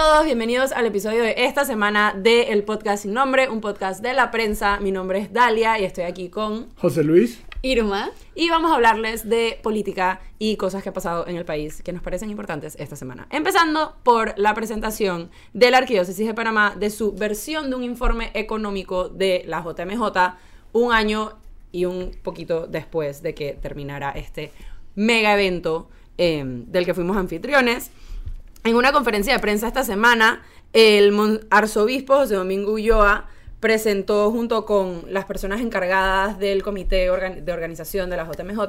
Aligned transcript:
todos, 0.00 0.24
bienvenidos 0.24 0.72
al 0.72 0.86
episodio 0.86 1.22
de 1.22 1.34
esta 1.36 1.66
semana 1.66 2.14
de 2.16 2.44
El 2.44 2.62
Podcast 2.62 3.02
Sin 3.02 3.12
Nombre, 3.12 3.50
un 3.50 3.60
podcast 3.60 4.00
de 4.00 4.14
la 4.14 4.30
prensa. 4.30 4.80
Mi 4.80 4.92
nombre 4.92 5.18
es 5.18 5.30
Dalia 5.30 5.78
y 5.78 5.84
estoy 5.84 6.04
aquí 6.04 6.30
con 6.30 6.74
José 6.76 7.04
Luis. 7.04 7.42
Irma. 7.60 8.10
y 8.34 8.48
vamos 8.48 8.70
a 8.70 8.76
hablarles 8.76 9.28
de 9.28 9.60
política 9.62 10.22
y 10.38 10.56
cosas 10.56 10.82
que 10.82 10.88
ha 10.88 10.94
pasado 10.94 11.26
en 11.26 11.36
el 11.36 11.44
país 11.44 11.82
que 11.82 11.92
nos 11.92 12.02
parecen 12.02 12.30
importantes 12.30 12.76
esta 12.80 12.96
semana. 12.96 13.26
Empezando 13.30 13.94
por 14.02 14.32
la 14.38 14.54
presentación 14.54 15.30
de 15.52 15.70
la 15.70 15.76
Arquidiócesis 15.76 16.26
de 16.26 16.32
Panamá 16.32 16.74
de 16.78 16.88
su 16.88 17.12
versión 17.12 17.68
de 17.68 17.76
un 17.76 17.84
informe 17.84 18.30
económico 18.32 19.10
de 19.10 19.44
la 19.46 19.62
JMJ 19.62 20.02
un 20.72 20.94
año 20.94 21.34
y 21.72 21.84
un 21.84 22.12
poquito 22.22 22.66
después 22.66 23.22
de 23.22 23.34
que 23.34 23.52
terminara 23.52 24.12
este 24.12 24.50
mega 24.94 25.34
evento 25.34 25.90
eh, 26.16 26.42
del 26.46 26.86
que 26.86 26.94
fuimos 26.94 27.18
anfitriones. 27.18 27.90
En 28.64 28.76
una 28.76 28.92
conferencia 28.92 29.32
de 29.32 29.38
prensa 29.38 29.68
esta 29.68 29.84
semana, 29.84 30.42
el 30.72 31.40
arzobispo 31.50 32.16
José 32.16 32.34
Domingo 32.34 32.72
Ulloa 32.72 33.28
presentó 33.58 34.30
junto 34.30 34.64
con 34.64 35.04
las 35.08 35.24
personas 35.24 35.60
encargadas 35.60 36.38
del 36.38 36.62
comité 36.62 37.10
de 37.10 37.52
organización 37.52 38.10
de 38.10 38.16
la 38.16 38.24
JMJ 38.24 38.60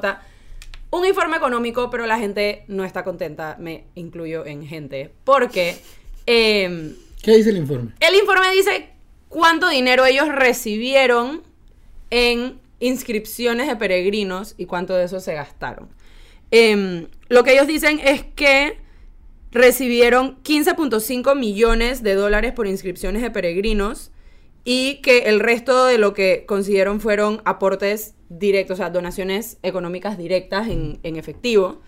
un 0.92 1.06
informe 1.06 1.38
económico, 1.38 1.88
pero 1.90 2.06
la 2.06 2.18
gente 2.18 2.64
no 2.68 2.84
está 2.84 3.02
contenta, 3.02 3.56
me 3.58 3.84
incluyo 3.94 4.44
en 4.44 4.66
gente, 4.66 5.10
porque 5.24 5.74
eh, 6.26 6.94
¿Qué 7.22 7.36
dice 7.36 7.48
el 7.48 7.56
informe? 7.56 7.92
el 7.98 8.14
informe 8.14 8.52
dice 8.52 8.90
cuánto 9.30 9.70
dinero 9.70 10.04
ellos 10.04 10.28
recibieron 10.28 11.42
en 12.10 12.60
inscripciones 12.78 13.68
de 13.68 13.76
peregrinos 13.76 14.54
y 14.58 14.66
cuánto 14.66 14.94
de 14.94 15.04
eso 15.04 15.18
se 15.18 15.32
gastaron. 15.32 15.88
Em, 16.50 17.06
lo 17.28 17.42
que 17.42 17.54
ellos 17.54 17.66
dicen 17.66 17.98
es 18.04 18.24
que 18.24 18.76
recibieron 19.52 20.42
15.5 20.42 21.36
millones 21.38 22.02
de 22.02 22.14
dólares 22.14 22.52
por 22.52 22.66
inscripciones 22.66 23.22
de 23.22 23.30
peregrinos 23.30 24.10
y 24.64 24.96
que 25.02 25.24
el 25.24 25.40
resto 25.40 25.86
de 25.86 25.98
lo 25.98 26.14
que 26.14 26.44
consiguieron 26.46 27.00
fueron 27.00 27.42
aportes 27.44 28.14
directos, 28.28 28.74
o 28.74 28.78
sea, 28.78 28.90
donaciones 28.90 29.58
económicas 29.62 30.16
directas 30.16 30.68
en, 30.68 30.98
en 31.02 31.16
efectivo. 31.16 31.80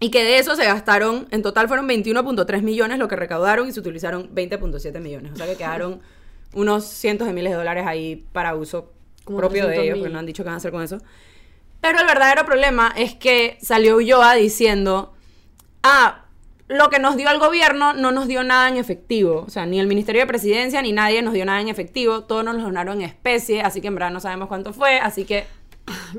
Y 0.00 0.10
que 0.10 0.22
de 0.22 0.38
eso 0.38 0.54
se 0.54 0.64
gastaron, 0.64 1.26
en 1.30 1.42
total 1.42 1.66
fueron 1.66 1.88
21.3 1.88 2.62
millones 2.62 2.98
lo 2.98 3.08
que 3.08 3.16
recaudaron 3.16 3.68
y 3.68 3.72
se 3.72 3.80
utilizaron 3.80 4.32
20.7 4.34 5.00
millones. 5.00 5.32
O 5.32 5.36
sea 5.36 5.46
que 5.46 5.56
quedaron 5.56 6.00
unos 6.54 6.84
cientos 6.84 7.26
de 7.26 7.34
miles 7.34 7.52
de 7.52 7.58
dólares 7.58 7.84
ahí 7.86 8.24
para 8.32 8.54
uso 8.54 8.92
Como 9.24 9.38
propio 9.38 9.66
de 9.66 9.74
300 9.74 9.84
ellos, 9.84 9.94
mil. 9.94 10.02
porque 10.04 10.12
no 10.12 10.18
han 10.20 10.26
dicho 10.26 10.44
qué 10.44 10.46
van 10.46 10.54
a 10.54 10.58
hacer 10.58 10.70
con 10.70 10.82
eso. 10.82 10.98
Pero 11.80 11.98
el 11.98 12.06
verdadero 12.06 12.44
problema 12.44 12.92
es 12.96 13.14
que 13.14 13.58
salió 13.60 13.96
Ulloa 13.96 14.34
diciendo, 14.34 15.12
ah, 15.82 16.26
lo 16.68 16.90
que 16.90 16.98
nos 16.98 17.16
dio 17.16 17.30
el 17.30 17.38
gobierno 17.38 17.94
no 17.94 18.12
nos 18.12 18.28
dio 18.28 18.44
nada 18.44 18.68
en 18.68 18.76
efectivo. 18.76 19.44
O 19.46 19.50
sea, 19.50 19.64
ni 19.66 19.80
el 19.80 19.86
Ministerio 19.86 20.20
de 20.22 20.26
Presidencia 20.26 20.82
ni 20.82 20.92
nadie 20.92 21.22
nos 21.22 21.32
dio 21.32 21.44
nada 21.44 21.60
en 21.60 21.68
efectivo. 21.68 22.24
Todo 22.24 22.42
nos 22.42 22.56
lo 22.56 22.62
donaron 22.62 22.98
en 23.00 23.08
especie, 23.08 23.62
así 23.62 23.80
que 23.80 23.88
en 23.88 23.94
verdad 23.94 24.10
no 24.10 24.20
sabemos 24.20 24.48
cuánto 24.48 24.72
fue. 24.72 24.98
Así 25.00 25.24
que 25.24 25.46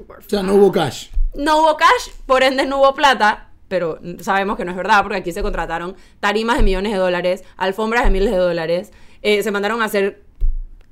O 0.08 0.22
sea, 0.28 0.42
no 0.44 0.56
hubo 0.56 0.72
cash. 0.72 1.10
no 1.36 1.60
hubo 1.62 1.78
cash, 1.78 2.10
por 2.26 2.42
ende 2.44 2.66
no 2.66 2.80
hubo 2.80 2.94
plata. 2.96 3.46
Pero 3.68 4.00
sabemos 4.22 4.58
que 4.58 4.66
no 4.66 4.72
es 4.72 4.78
verdad, 4.78 5.04
porque 5.04 5.18
aquí 5.20 5.32
se 5.32 5.44
contrataron 5.44 5.96
tarimas 6.20 6.58
de 6.58 6.64
millones 6.64 6.92
de 6.92 6.98
dólares, 6.98 7.44
alfombras 7.56 8.04
de 8.04 8.10
miles 8.10 8.32
de 8.32 8.38
dólares, 8.38 8.92
eh, 9.22 9.44
se 9.44 9.52
mandaron 9.52 9.84
a 9.84 9.86
hacer 9.86 10.24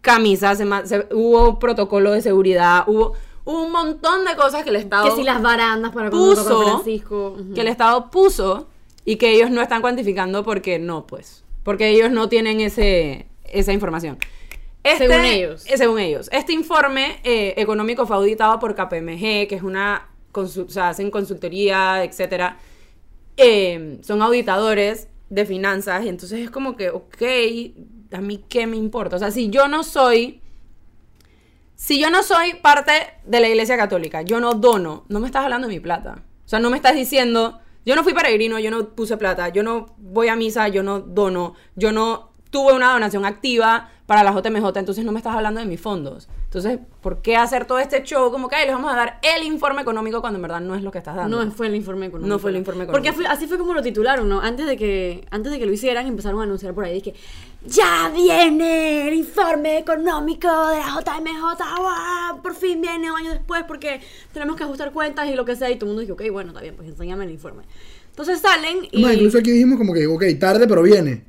camisas, 0.02 0.60
se 0.60 0.66
ma- 0.66 0.86
se- 0.86 1.08
hubo 1.12 1.58
protocolo 1.58 2.12
de 2.12 2.22
seguridad, 2.22 2.84
hubo, 2.88 3.14
un 3.46 3.72
montón 3.72 4.26
de 4.26 4.36
cosas 4.36 4.64
que 4.64 4.70
el 4.70 4.76
Estado 4.76 5.06
Que 5.10 5.16
si 5.16 5.24
las 5.24 5.42
barandas 5.42 5.92
para 5.94 6.10
puso, 6.12 6.64
Francisco. 6.64 7.36
ujú. 7.40 7.54
que 7.56 7.62
el 7.62 7.68
Estado 7.68 8.12
puso 8.12 8.68
y 9.08 9.16
que 9.16 9.32
ellos 9.32 9.50
no 9.50 9.62
están 9.62 9.80
cuantificando 9.80 10.44
porque 10.44 10.80
no, 10.80 11.08
pues. 11.08 11.46
Porque 11.64 11.88
ellos 11.88 12.12
no 12.12 12.28
tienen 12.28 12.60
ese, 12.60 13.28
esa 13.46 13.72
información. 13.72 14.18
Según 14.98 15.24
ellos. 15.24 15.66
eh, 15.66 15.78
según 15.78 16.00
ellos. 16.00 16.30
Este 16.34 16.52
informe 16.52 17.22
eh, 17.24 17.54
económico 17.56 18.06
fue 18.06 18.18
auditado 18.18 18.60
por 18.60 18.76
KPMG, 18.76 19.48
que 19.48 19.56
es 19.56 19.64
una... 19.64 20.10
o 20.34 20.46
sea, 20.46 20.90
hacen 20.90 21.10
consultoría, 21.10 22.04
etcétera. 22.04 22.58
Eh, 23.38 24.00
son 24.02 24.22
auditadores 24.22 25.08
de 25.30 25.46
finanzas 25.46 26.04
y 26.04 26.10
entonces 26.10 26.42
es 26.42 26.50
como 26.52 26.76
que, 26.76 26.90
ok, 26.90 27.22
a 28.12 28.20
mí 28.20 28.44
qué 28.50 28.68
me 28.68 28.76
importa. 28.76 29.16
O 29.16 29.20
sea, 29.20 29.32
si 29.32 29.50
yo 29.50 29.70
no 29.70 29.86
soy... 29.86 30.42
Si 31.76 31.98
yo 31.98 32.10
no 32.10 32.24
soy 32.24 32.56
parte 32.56 32.92
de 33.24 33.40
la 33.40 33.48
iglesia 33.48 33.78
católica, 33.78 34.22
yo 34.22 34.42
no 34.42 34.54
dono, 34.56 35.06
no 35.08 35.22
me 35.22 35.28
estás 35.28 35.46
hablando 35.46 35.70
de 35.70 35.76
mi 35.76 35.80
plata. 35.80 36.24
O 36.46 36.50
sea, 36.50 36.60
no 36.60 36.70
me 36.70 36.76
estás 36.76 36.96
diciendo, 36.96 37.62
yo 37.88 37.96
no 37.96 38.04
fui 38.04 38.14
peregrino, 38.14 38.60
yo 38.60 38.70
no 38.70 38.90
puse 38.90 39.16
plata, 39.16 39.48
yo 39.48 39.64
no 39.64 39.96
voy 39.98 40.28
a 40.28 40.36
misa, 40.36 40.68
yo 40.68 40.84
no 40.84 41.00
dono, 41.00 41.56
yo 41.78 41.94
no 41.94 42.34
tuve 42.50 42.74
una 42.74 42.92
donación 42.94 43.26
activa 43.26 43.90
para 44.06 44.24
la 44.24 44.32
JMJ, 44.32 44.78
entonces 44.78 45.04
no 45.04 45.12
me 45.12 45.20
estás 45.20 45.36
hablando 45.36 45.60
de 45.60 45.66
mis 45.66 45.82
fondos. 45.82 46.30
Entonces, 46.46 46.80
¿por 47.02 47.22
qué 47.22 47.36
hacer 47.36 47.66
todo 47.66 47.78
este 47.80 48.04
show 48.04 48.32
como 48.32 48.48
que 48.48 48.56
"Ay, 48.56 48.66
les 48.66 48.74
vamos 48.74 48.94
a 48.94 48.96
dar 48.96 49.20
el 49.22 49.44
informe 49.44 49.82
económico 49.82 50.22
cuando 50.22 50.38
en 50.38 50.44
verdad 50.44 50.62
no 50.62 50.76
es 50.76 50.82
lo 50.82 50.92
que 50.92 50.98
estás 50.98 51.18
dando? 51.18 51.44
No 51.44 51.52
fue 51.52 51.68
el 51.68 51.76
informe 51.76 52.06
económico. 52.06 52.30
No 52.34 52.40
fue 52.40 52.52
el 52.52 52.58
informe 52.58 52.86
Porque 52.86 53.10
económico. 53.10 53.28
fue- 53.30 53.38
así 53.38 53.48
fue 53.48 53.58
como 53.58 53.74
lo 53.74 53.82
titularon, 53.82 54.30
¿no? 54.30 54.40
Antes 54.40 54.66
de 54.66 54.78
que 54.78 55.28
antes 55.30 55.52
de 55.52 55.60
que 55.60 55.66
lo 55.66 55.74
hicieran, 55.74 56.08
empezaron 56.08 56.40
a 56.40 56.44
anunciar 56.44 56.74
por 56.74 56.86
ahí. 56.86 56.94
Dije, 56.94 57.16
ya 57.66 58.10
viene 58.16 59.10
el 59.10 59.14
informe 59.16 59.78
económico 59.80 60.48
de 60.68 60.78
la 60.78 60.86
JMJ. 61.02 61.78
¡guau! 61.78 62.42
Por 62.42 62.56
fin 62.56 62.80
viene 62.80 63.12
un 63.12 63.18
año 63.18 63.32
después 63.32 63.64
porque 63.68 64.00
tenemos 64.32 64.56
que 64.56 64.64
ajustar 64.64 64.94
cuentas 64.94 65.28
y 65.28 65.36
lo 65.36 65.44
que 65.44 65.58
sea. 65.58 65.70
Y 65.70 65.76
todo 65.76 65.90
el 65.92 65.96
mundo 65.98 66.02
dijo, 66.02 66.14
ok, 66.14 66.32
bueno, 66.32 66.52
está 66.52 66.62
bien, 66.62 66.78
pues 66.78 66.88
enséñame 66.88 67.26
el 67.26 67.32
informe. 67.32 67.64
Entonces 68.18 68.40
salen 68.40 68.78
y... 68.92 69.06
Incluso 69.06 69.38
aquí 69.38 69.52
dijimos 69.52 69.78
como 69.78 69.94
que, 69.94 70.08
ok, 70.08 70.24
tarde, 70.40 70.68
pero 70.68 70.82
viene. 70.82 71.22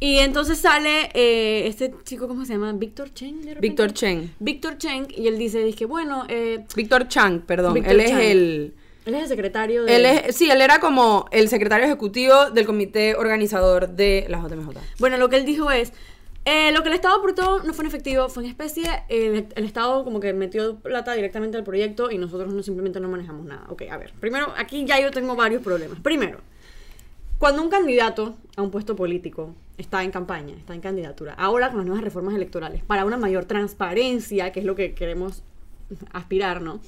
Y 0.00 0.18
entonces 0.18 0.58
sale 0.58 1.08
eh, 1.14 1.66
este 1.66 1.94
chico, 2.04 2.28
¿cómo 2.28 2.44
se 2.44 2.52
llama? 2.52 2.74
Víctor 2.74 3.14
Chen. 3.14 3.40
de? 3.40 3.54
Víctor 3.54 3.94
Chen. 3.94 4.30
Víctor 4.38 4.76
Chen. 4.76 5.08
Y 5.16 5.28
él 5.28 5.38
dice, 5.38 5.64
dije, 5.64 5.86
bueno, 5.86 6.26
eh, 6.28 6.66
Víctor 6.76 7.08
Chang, 7.08 7.40
perdón. 7.40 7.82
Él 7.86 8.00
es 8.00 8.10
el... 8.10 8.74
él 9.06 9.14
es 9.14 9.22
el 9.22 9.28
secretario 9.28 9.84
de... 9.84 9.96
Él 9.96 10.04
es, 10.04 10.36
sí, 10.36 10.50
él 10.50 10.60
era 10.60 10.78
como 10.78 11.24
el 11.30 11.48
secretario 11.48 11.86
ejecutivo 11.86 12.50
del 12.50 12.66
comité 12.66 13.14
organizador 13.14 13.88
de 13.88 14.26
la 14.28 14.42
JMJ. 14.42 14.76
Bueno, 14.98 15.16
lo 15.16 15.30
que 15.30 15.36
él 15.36 15.46
dijo 15.46 15.70
es, 15.70 15.94
eh, 16.44 16.72
lo 16.72 16.82
que 16.82 16.88
el 16.88 16.94
Estado 16.94 17.16
aportó 17.16 17.62
no 17.62 17.72
fue 17.74 17.84
en 17.84 17.88
efectivo, 17.88 18.28
fue 18.28 18.44
en 18.44 18.48
especie. 18.50 18.84
El, 19.08 19.48
el 19.54 19.64
Estado 19.64 20.04
como 20.04 20.20
que 20.20 20.32
metió 20.32 20.76
plata 20.76 21.12
directamente 21.14 21.56
al 21.56 21.64
proyecto 21.64 22.10
y 22.10 22.18
nosotros 22.18 22.52
no 22.52 22.62
simplemente 22.62 23.00
no 23.00 23.08
manejamos 23.08 23.46
nada. 23.46 23.66
Ok, 23.68 23.82
a 23.90 23.96
ver, 23.96 24.12
primero, 24.20 24.52
aquí 24.56 24.84
ya 24.84 25.00
yo 25.00 25.10
tengo 25.10 25.36
varios 25.36 25.62
problemas. 25.62 26.00
Primero, 26.00 26.40
cuando 27.40 27.62
un 27.62 27.70
candidato 27.70 28.36
a 28.56 28.60
un 28.62 28.70
puesto 28.70 28.94
político 28.96 29.54
está 29.78 30.04
en 30.04 30.10
campaña, 30.10 30.54
está 30.56 30.74
en 30.74 30.82
candidatura, 30.82 31.32
ahora 31.32 31.68
con 31.68 31.78
las 31.78 31.86
nuevas 31.86 32.04
reformas 32.04 32.34
electorales, 32.34 32.82
para 32.84 33.06
una 33.06 33.16
mayor 33.16 33.46
transparencia, 33.46 34.52
que 34.52 34.60
es 34.60 34.66
lo 34.66 34.74
que 34.74 34.92
queremos 34.92 35.42
aspirar, 36.12 36.60
¿no? 36.60 36.80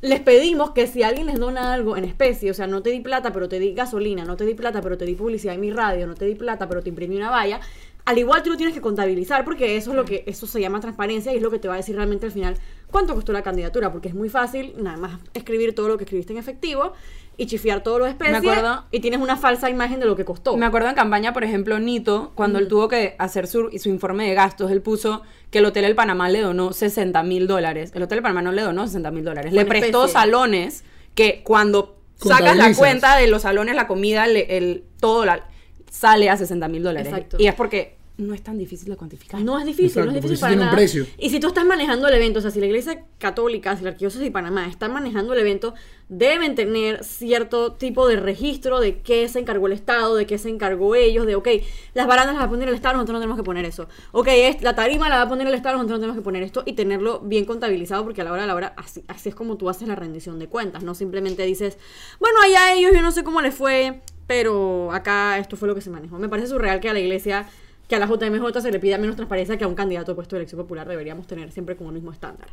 Les 0.00 0.20
pedimos 0.20 0.70
que 0.70 0.86
si 0.86 1.02
alguien 1.02 1.26
les 1.26 1.38
dona 1.38 1.72
algo 1.72 1.96
en 1.96 2.04
especie, 2.04 2.50
o 2.50 2.54
sea, 2.54 2.68
no 2.68 2.82
te 2.82 2.90
di 2.90 3.00
plata, 3.00 3.32
pero 3.32 3.48
te 3.48 3.58
di 3.58 3.72
gasolina, 3.72 4.24
no 4.24 4.36
te 4.36 4.44
di 4.44 4.54
plata, 4.54 4.80
pero 4.82 4.96
te 4.96 5.04
di 5.04 5.14
publicidad 5.14 5.54
en 5.54 5.60
mi 5.60 5.72
radio, 5.72 6.06
no 6.06 6.14
te 6.14 6.26
di 6.26 6.34
plata, 6.36 6.68
pero 6.68 6.82
te 6.82 6.88
imprimí 6.88 7.16
una 7.16 7.30
valla, 7.30 7.60
al 8.04 8.18
igual 8.18 8.42
tú 8.42 8.50
lo 8.50 8.56
tienes 8.56 8.74
que 8.74 8.80
contabilizar 8.80 9.44
porque 9.44 9.76
eso 9.76 9.90
es 9.90 9.96
lo 9.96 10.04
que 10.04 10.24
eso 10.26 10.46
se 10.46 10.60
llama 10.60 10.80
transparencia 10.80 11.32
y 11.32 11.36
es 11.36 11.42
lo 11.42 11.50
que 11.50 11.58
te 11.58 11.68
va 11.68 11.74
a 11.74 11.76
decir 11.76 11.94
realmente 11.96 12.26
al 12.26 12.32
final 12.32 12.56
cuánto 12.90 13.14
costó 13.14 13.32
la 13.32 13.42
candidatura, 13.42 13.90
porque 13.92 14.08
es 14.08 14.14
muy 14.14 14.28
fácil 14.28 14.74
nada 14.78 14.96
más 14.96 15.18
escribir 15.34 15.74
todo 15.74 15.88
lo 15.88 15.96
que 15.98 16.04
escribiste 16.04 16.32
en 16.32 16.38
efectivo 16.38 16.92
y 17.38 17.46
chifiar 17.46 17.82
todo 17.82 17.98
lo 18.00 18.04
de 18.04 18.10
especie 18.10 18.36
acuerdo. 18.36 18.84
y 18.90 19.00
tienes 19.00 19.18
una 19.20 19.36
falsa 19.36 19.70
imagen 19.70 19.98
de 20.00 20.04
lo 20.06 20.14
que 20.16 20.24
costó. 20.26 20.54
Me 20.58 20.66
acuerdo 20.66 20.88
en 20.90 20.94
campaña, 20.94 21.32
por 21.32 21.44
ejemplo, 21.44 21.78
Nito, 21.78 22.32
cuando 22.34 22.58
él 22.58 22.68
tuvo 22.68 22.88
que 22.88 23.14
hacer 23.18 23.46
su, 23.46 23.70
su 23.78 23.88
informe 23.88 24.28
de 24.28 24.34
gastos, 24.34 24.70
él 24.70 24.82
puso 24.82 25.22
que 25.50 25.60
el 25.60 25.64
Hotel 25.64 25.84
El 25.86 25.94
Panamá 25.94 26.28
le 26.28 26.40
donó 26.42 26.72
60 26.74 27.22
mil 27.22 27.46
dólares. 27.46 27.92
El 27.94 28.02
Hotel 28.02 28.18
El 28.18 28.22
Panamá 28.22 28.42
no 28.42 28.52
le 28.52 28.60
donó 28.62 28.86
60 28.86 29.10
mil 29.12 29.24
dólares. 29.24 29.52
Le 29.54 29.64
prestó 29.64 30.04
especie. 30.04 30.12
salones 30.20 30.84
que 31.14 31.42
cuando 31.42 31.96
sacas 32.16 32.56
la 32.56 32.74
cuenta 32.74 33.16
de 33.16 33.26
los 33.28 33.42
salones, 33.42 33.74
la 33.76 33.86
comida, 33.86 34.26
le- 34.26 34.58
el, 34.58 34.84
todo 35.00 35.24
la- 35.24 35.48
sale 35.92 36.30
a 36.30 36.36
60 36.36 36.66
mil 36.68 36.82
dólares. 36.82 37.08
Exacto. 37.08 37.36
Y 37.38 37.46
es 37.46 37.54
porque 37.54 37.96
no 38.18 38.34
es 38.34 38.42
tan 38.42 38.58
difícil 38.58 38.88
de 38.88 38.96
cuantificar. 38.96 39.40
No 39.40 39.58
es 39.58 39.64
difícil, 39.64 39.86
Exacto, 39.86 40.10
no 40.10 40.16
es 40.16 40.22
difícil 40.22 40.40
para 40.40 40.50
tiene 40.50 40.62
un 40.62 40.66
nada. 40.66 40.76
precio. 40.76 41.06
Y 41.18 41.30
si 41.30 41.40
tú 41.40 41.48
estás 41.48 41.64
manejando 41.64 42.08
el 42.08 42.14
evento, 42.14 42.38
o 42.38 42.42
sea, 42.42 42.50
si 42.50 42.60
la 42.60 42.66
iglesia 42.66 43.04
católica, 43.18 43.76
si 43.76 43.84
la 43.84 43.90
arquidiócesis 43.90 44.24
de 44.24 44.30
Panamá 44.30 44.68
están 44.68 44.92
manejando 44.92 45.32
el 45.32 45.40
evento, 45.40 45.74
deben 46.08 46.54
tener 46.54 47.04
cierto 47.04 47.72
tipo 47.72 48.06
de 48.06 48.16
registro 48.16 48.80
de 48.80 49.00
qué 49.00 49.28
se 49.28 49.38
encargó 49.38 49.66
el 49.66 49.72
Estado, 49.72 50.14
de 50.14 50.26
qué 50.26 50.36
se 50.38 50.50
encargó 50.50 50.94
ellos, 50.94 51.26
de, 51.26 51.34
ok, 51.36 51.48
las 51.94 52.06
barandas 52.06 52.34
las 52.34 52.42
va 52.42 52.46
a 52.46 52.50
poner 52.50 52.68
el 52.68 52.74
Estado, 52.74 52.94
nosotros 52.94 53.14
no 53.14 53.20
tenemos 53.20 53.38
que 53.38 53.44
poner 53.44 53.64
eso. 53.64 53.88
Ok, 54.12 54.28
es, 54.30 54.62
la 54.62 54.74
tarima 54.74 55.08
la 55.08 55.16
va 55.16 55.22
a 55.22 55.28
poner 55.28 55.46
el 55.46 55.54
Estado, 55.54 55.76
nosotros 55.76 55.98
no 55.98 56.02
tenemos 56.02 56.16
que 56.18 56.24
poner 56.24 56.42
esto 56.42 56.62
y 56.66 56.74
tenerlo 56.74 57.20
bien 57.20 57.44
contabilizado 57.44 58.04
porque 58.04 58.20
a 58.20 58.24
la 58.24 58.32
hora 58.32 58.42
de 58.42 58.48
la 58.48 58.54
hora, 58.54 58.74
así, 58.76 59.02
así 59.08 59.30
es 59.30 59.34
como 59.34 59.56
tú 59.56 59.70
haces 59.70 59.88
la 59.88 59.94
rendición 59.94 60.38
de 60.38 60.48
cuentas, 60.48 60.82
no 60.84 60.94
simplemente 60.94 61.44
dices, 61.44 61.78
bueno, 62.20 62.38
allá 62.44 62.74
ellos, 62.74 62.92
yo 62.94 63.00
no 63.00 63.10
sé 63.10 63.24
cómo 63.24 63.40
les 63.40 63.54
fue, 63.54 64.02
pero 64.26 64.90
acá 64.92 65.38
esto 65.38 65.56
fue 65.56 65.68
lo 65.68 65.74
que 65.74 65.80
se 65.80 65.90
manejó. 65.90 66.18
Me 66.18 66.28
parece 66.28 66.48
surreal 66.48 66.80
que 66.80 66.88
a 66.88 66.92
la 66.92 67.00
iglesia 67.00 67.46
que 67.88 67.96
a 67.96 67.98
la 67.98 68.06
JMJ 68.06 68.60
se 68.62 68.70
le 68.70 68.78
pida 68.80 68.96
menos 68.96 69.16
transparencia 69.16 69.58
que 69.58 69.64
a 69.64 69.68
un 69.68 69.74
candidato 69.74 70.14
puesto 70.14 70.34
de 70.36 70.40
elección 70.40 70.58
popular 70.62 70.88
deberíamos 70.88 71.26
tener 71.26 71.50
siempre 71.52 71.76
como 71.76 71.90
el 71.90 71.94
mismo 71.94 72.10
estándar. 72.10 72.48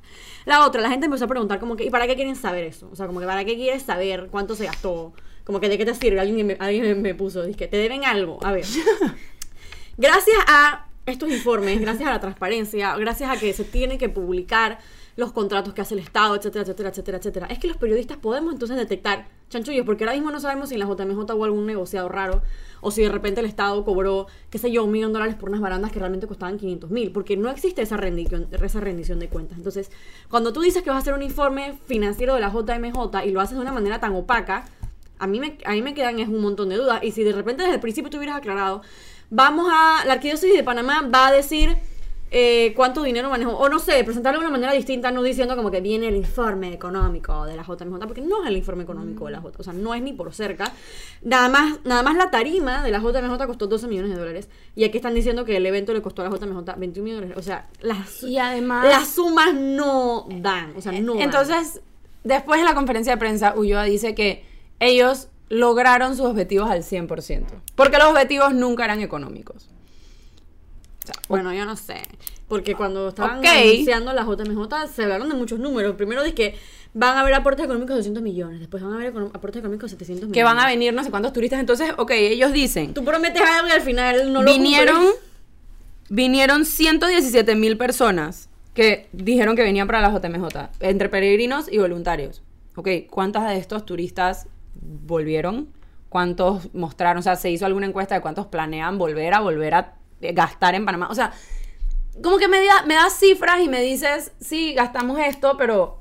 La 0.46 0.66
otra, 0.66 0.82
la 0.82 0.90
gente 0.90 1.06
empezó 1.06 1.26
a 1.26 1.28
preguntar 1.30 1.60
como 1.60 1.78
que, 1.78 1.86
¿y 1.86 1.90
para 1.90 2.08
qué 2.08 2.16
quieren 2.16 2.36
saber 2.36 2.66
eso? 2.66 2.90
O 2.92 2.96
sea, 2.98 3.08
como 3.08 3.22
que 3.22 3.26
¿para 3.26 3.46
qué 3.46 3.56
quieres 3.56 3.84
saber 3.84 4.28
cuánto 4.32 4.56
se 4.56 4.66
gastó? 4.66 5.14
Como 5.46 5.62
que 5.62 5.70
¿de 5.70 5.78
qué 5.78 5.86
te 5.86 5.94
sirve? 5.94 6.20
Alguien 6.20 6.46
me, 6.46 6.58
alguien 6.60 7.02
me- 7.02 7.16
puso, 7.16 7.44
dice, 7.44 7.68
te 7.68 7.78
deben 7.78 8.04
algo. 8.04 8.40
A 8.44 8.52
ver, 8.52 8.66
gracias 9.98 10.38
a 10.48 10.86
estos 11.06 11.32
informes, 11.32 11.80
gracias 11.80 12.08
a 12.08 12.12
la 12.12 12.20
transparencia, 12.20 12.96
gracias 12.98 13.30
a 13.30 13.40
que 13.40 13.54
se 13.54 13.64
tiene 13.64 13.98
que 13.98 14.10
publicar 14.10 14.80
los 15.20 15.34
contratos 15.34 15.74
que 15.74 15.82
hace 15.82 15.94
el 15.94 16.00
Estado, 16.00 16.36
etcétera, 16.36 16.64
etcétera, 16.64 16.90
etcétera, 16.90 17.18
etcétera, 17.18 17.48
es 17.48 17.60
que 17.60 17.68
los 17.68 17.78
periodistas 17.78 18.18
podemos 18.18 18.54
entonces 18.54 18.78
detectar 18.78 19.28
chanchullos, 19.50 19.86
porque 19.86 20.06
ahora 20.06 20.14
mismo 20.14 20.32
no 20.32 20.40
sabemos 20.40 20.70
si 20.70 20.78
la 20.78 20.86
JMJ 20.86 21.34
hubo 21.36 21.44
algún 21.44 21.66
negociado 21.66 22.08
raro, 22.08 22.42
o 22.82 22.90
si 22.90 23.02
de 23.02 23.10
repente 23.10 23.42
el 23.42 23.46
Estado 23.46 23.84
cobró, 23.84 24.28
qué 24.50 24.58
sé 24.58 24.72
yo, 24.72 24.86
un 24.86 24.92
millón 24.92 25.12
de 25.12 25.20
dólares 25.20 25.36
por 25.36 25.50
unas 25.50 25.60
barandas 25.60 25.92
que 25.92 26.00
realmente 26.00 26.26
costaban 26.26 26.58
500 26.58 26.90
mil, 26.90 27.12
porque 27.12 27.36
no 27.36 27.50
existe 27.50 27.82
esa 27.82 27.98
rendición, 27.98 28.48
esa 28.52 28.80
rendición 28.80 29.20
de 29.20 29.28
cuentas. 29.28 29.58
Entonces, 29.58 29.92
cuando 30.30 30.54
tú 30.54 30.62
dices 30.62 30.82
que 30.82 30.90
vas 30.90 30.98
a 30.98 31.02
hacer 31.02 31.14
un 31.14 31.24
informe 31.24 31.78
financiero 31.86 32.34
de 32.36 32.40
la 32.40 32.50
JMJ 32.50 33.26
y 33.26 33.32
lo 33.32 33.42
haces 33.42 33.58
de 33.58 33.62
una 33.62 33.74
manera 33.74 34.00
tan 34.00 34.16
opaca, 34.16 34.66
a 35.18 35.28
mí 35.28 35.42
me, 35.42 35.58
a 35.66 35.74
mí 35.74 35.82
me 35.82 35.94
quedan 35.94 36.20
es 36.20 36.30
un 36.30 36.40
montón 36.40 36.70
de 36.70 36.78
dudas. 36.78 37.04
Y 37.04 37.12
si 37.12 37.26
de 37.26 37.34
repente 37.34 37.64
desde 37.64 37.76
el 37.76 37.82
principio 37.82 38.10
te 38.10 38.18
hubieras 38.18 38.38
aclarado, 38.38 38.82
vamos 39.30 39.68
a, 39.70 40.06
la 40.06 40.14
arquidiócesis 40.14 40.56
de 40.56 40.64
Panamá 40.64 41.02
va 41.14 41.28
a 41.28 41.32
decir 41.34 41.76
eh, 42.32 42.74
cuánto 42.76 43.02
dinero 43.04 43.30
manejó, 43.30 43.52
o 43.58 43.70
no 43.70 43.80
sé, 43.80 44.04
presentarlo 44.04 44.40
de 44.40 44.46
una 44.46 44.52
manera 44.52 44.74
distinta, 44.74 45.12
no 45.12 45.24
diciendo 45.24 45.56
como 45.56 45.72
que 45.72 45.82
viene 45.82 46.08
el 46.08 46.16
informe 46.16 46.72
económico 46.72 47.46
de 47.46 47.56
la 47.56 47.64
JMJ, 47.64 48.00
porque 48.06 48.22
no 48.22 48.44
es 48.44 48.50
el 48.50 48.58
informe 48.58 48.84
económico 48.84 49.26
de 49.26 49.32
la 49.32 49.42
J, 49.42 49.58
o 49.58 49.64
sea, 49.64 49.74
no 49.74 49.96
es 49.96 50.02
ni 50.02 50.14
por 50.14 50.34
cerca. 50.34 50.72
Nada 51.24 51.50
más, 51.50 51.80
nada 51.86 52.04
más 52.04 52.16
la 52.16 52.30
tarima 52.30 52.84
de 52.84 52.92
la 52.92 53.00
JMJ 53.00 53.46
costó 53.48 53.68
12 53.68 53.88
millones 53.88 54.12
de 54.12 54.18
dólares, 54.18 54.50
y 54.76 54.84
aquí 54.84 54.98
están 54.98 55.16
diciendo 55.16 55.44
que 55.44 55.58
el 55.58 55.66
evento 55.66 55.94
le 55.94 56.02
costó 56.02 56.22
a 56.22 56.30
la 56.30 56.36
JMJ 56.36 56.78
21 56.78 57.04
millones 57.04 57.30
de 57.30 57.34
dólares, 57.34 57.38
o 57.38 57.42
sea, 57.42 57.68
las, 57.82 58.24
Y 58.24 58.38
además... 58.38 58.86
las 58.88 59.08
sumas 59.10 59.54
no 59.54 60.28
dan, 60.30 60.74
o 60.78 60.82
sea, 60.82 60.92
no 60.92 61.16
dan. 61.16 61.24
Entonces, 61.24 61.82
después 62.24 62.60
de 62.60 62.66
la 62.66 62.76
conferencia 62.76 63.14
de 63.14 63.18
prensa, 63.18 63.56
Ulloa 63.56 63.86
dice 63.86 64.14
que 64.14 64.46
ellos 64.80 65.30
lograron 65.50 66.16
sus 66.16 66.28
objetivos 66.28 66.70
al 66.70 66.84
100%. 66.84 67.46
Porque 67.76 67.98
los 67.98 68.08
objetivos 68.08 68.54
nunca 68.54 68.86
eran 68.86 69.02
económicos. 69.02 69.70
Bueno, 71.28 71.54
yo 71.54 71.66
no 71.66 71.76
sé. 71.76 72.02
Porque 72.48 72.74
cuando 72.76 73.10
estaban 73.10 73.46
anunciando 73.46 74.12
la 74.14 74.24
JMJ 74.24 74.88
se 74.94 75.04
hablaron 75.04 75.30
de 75.30 75.36
muchos 75.36 75.60
números. 75.60 75.96
Primero 75.96 76.24
dice 76.24 76.36
que 76.36 76.56
van 76.94 77.18
a 77.18 77.22
haber 77.22 77.36
aportes 77.36 77.66
económicos 77.66 77.92
de 77.92 77.98
200 77.98 78.24
millones. 78.24 78.60
Después 78.60 78.82
van 78.82 78.94
a 78.94 78.96
haber 78.96 79.08
aportes 79.10 79.60
económicos 79.60 79.92
de 79.92 79.98
700 79.98 80.30
millones. 80.30 80.34
Que 80.34 80.44
van 80.44 80.60
a 80.60 80.66
venir 80.66 80.94
no 80.94 81.04
sé 81.04 81.12
cuántos 81.12 81.34
turistas. 81.34 81.60
Entonces, 81.60 81.92
ok, 81.98 82.12
ellos 82.12 82.52
dicen, 82.52 82.94
Tú 82.94 83.04
prometes 83.06 83.42
algo 83.42 83.68
y 83.68 83.72
al 83.72 83.82
final 83.82 84.34
no 84.34 84.42
lo 84.42 84.52
vinieron, 84.52 84.96
cumples. 84.96 85.22
vinieron 86.10 86.66
117 86.66 87.56
mil 87.56 87.78
personas 87.78 88.50
que 88.74 89.08
dijeron 89.12 89.56
que 89.56 89.62
venían 89.62 89.88
para 89.88 90.02
la 90.02 90.10
JMJ, 90.10 90.70
entre 90.80 91.10
peregrinos 91.10 91.72
y 91.72 91.78
voluntarios. 91.78 92.42
Ok, 92.76 92.88
¿cuántas 93.10 93.48
de 93.50 93.58
estos 93.58 93.86
turistas 93.86 94.48
volvieron? 94.74 95.70
¿Cuántos 96.08 96.74
mostraron? 96.74 97.20
O 97.20 97.22
sea, 97.22 97.36
¿se 97.36 97.52
hizo 97.52 97.66
alguna 97.66 97.86
encuesta 97.86 98.16
de 98.16 98.22
cuántos 98.22 98.48
planean 98.48 98.98
volver 98.98 99.34
a 99.34 99.42
volver 99.42 99.74
a 99.76 99.99
gastar 100.22 100.76
en 100.76 100.86
Panamá? 100.86 101.08
O 101.10 101.16
sea, 101.16 101.32
como 102.22 102.38
que 102.38 102.48
me, 102.48 102.58
da- 102.66 102.86
me 102.86 102.96
das 102.96 103.14
cifras 103.20 103.62
y 103.64 103.68
me 103.70 103.82
dices, 103.82 104.32
sí, 104.40 104.74
gastamos 104.74 105.20
esto, 105.20 105.56
pero 105.58 106.00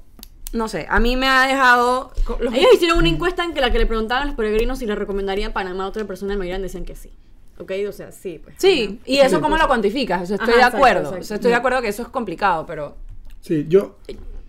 no 0.53 0.67
sé, 0.69 0.87
a 0.88 0.99
mí 0.99 1.17
me 1.17 1.26
ha 1.29 1.47
dejado... 1.47 2.11
los- 2.41 2.55
Ellos 2.55 2.70
hicieron 2.75 2.99
una 2.99 3.09
encuesta 3.09 3.44
en 3.44 3.53
que 3.53 3.61
la 3.61 3.70
que 3.70 3.79
le 3.79 3.87
preguntaban 3.87 4.23
a 4.25 4.26
los 4.26 4.35
peregrinos 4.35 4.79
si 4.79 4.87
le 4.87 4.94
recomendarían 4.94 5.53
Panamá 5.53 5.85
a 5.85 5.88
otra 5.88 6.05
persona, 6.06 6.32
la 6.35 6.38
mayoría 6.38 6.59
decían 6.59 6.85
que 6.85 6.97
sí. 6.97 7.11
¿Ok? 7.59 7.73
O 7.88 7.93
sea, 7.93 8.12
sí. 8.12 8.41
Pues, 8.43 8.55
Sí, 8.59 9.00
y 9.05 9.19
eso 9.19 9.41
cómo 9.41 9.56
lo 9.59 9.67
cuantificas, 9.67 10.23
eso 10.23 10.35
estoy 10.35 10.55
Ajá, 10.55 10.71
de 10.71 10.76
acuerdo, 10.76 11.09
exacto. 11.17 11.35
Estoy 11.35 11.50
de 11.50 11.56
acuerdo 11.56 11.82
que 11.82 11.88
eso 11.88 12.03
es 12.03 12.09
complicado, 12.09 12.64
pero... 12.67 12.97
Sí, 13.41 13.67
yo, 13.69 13.97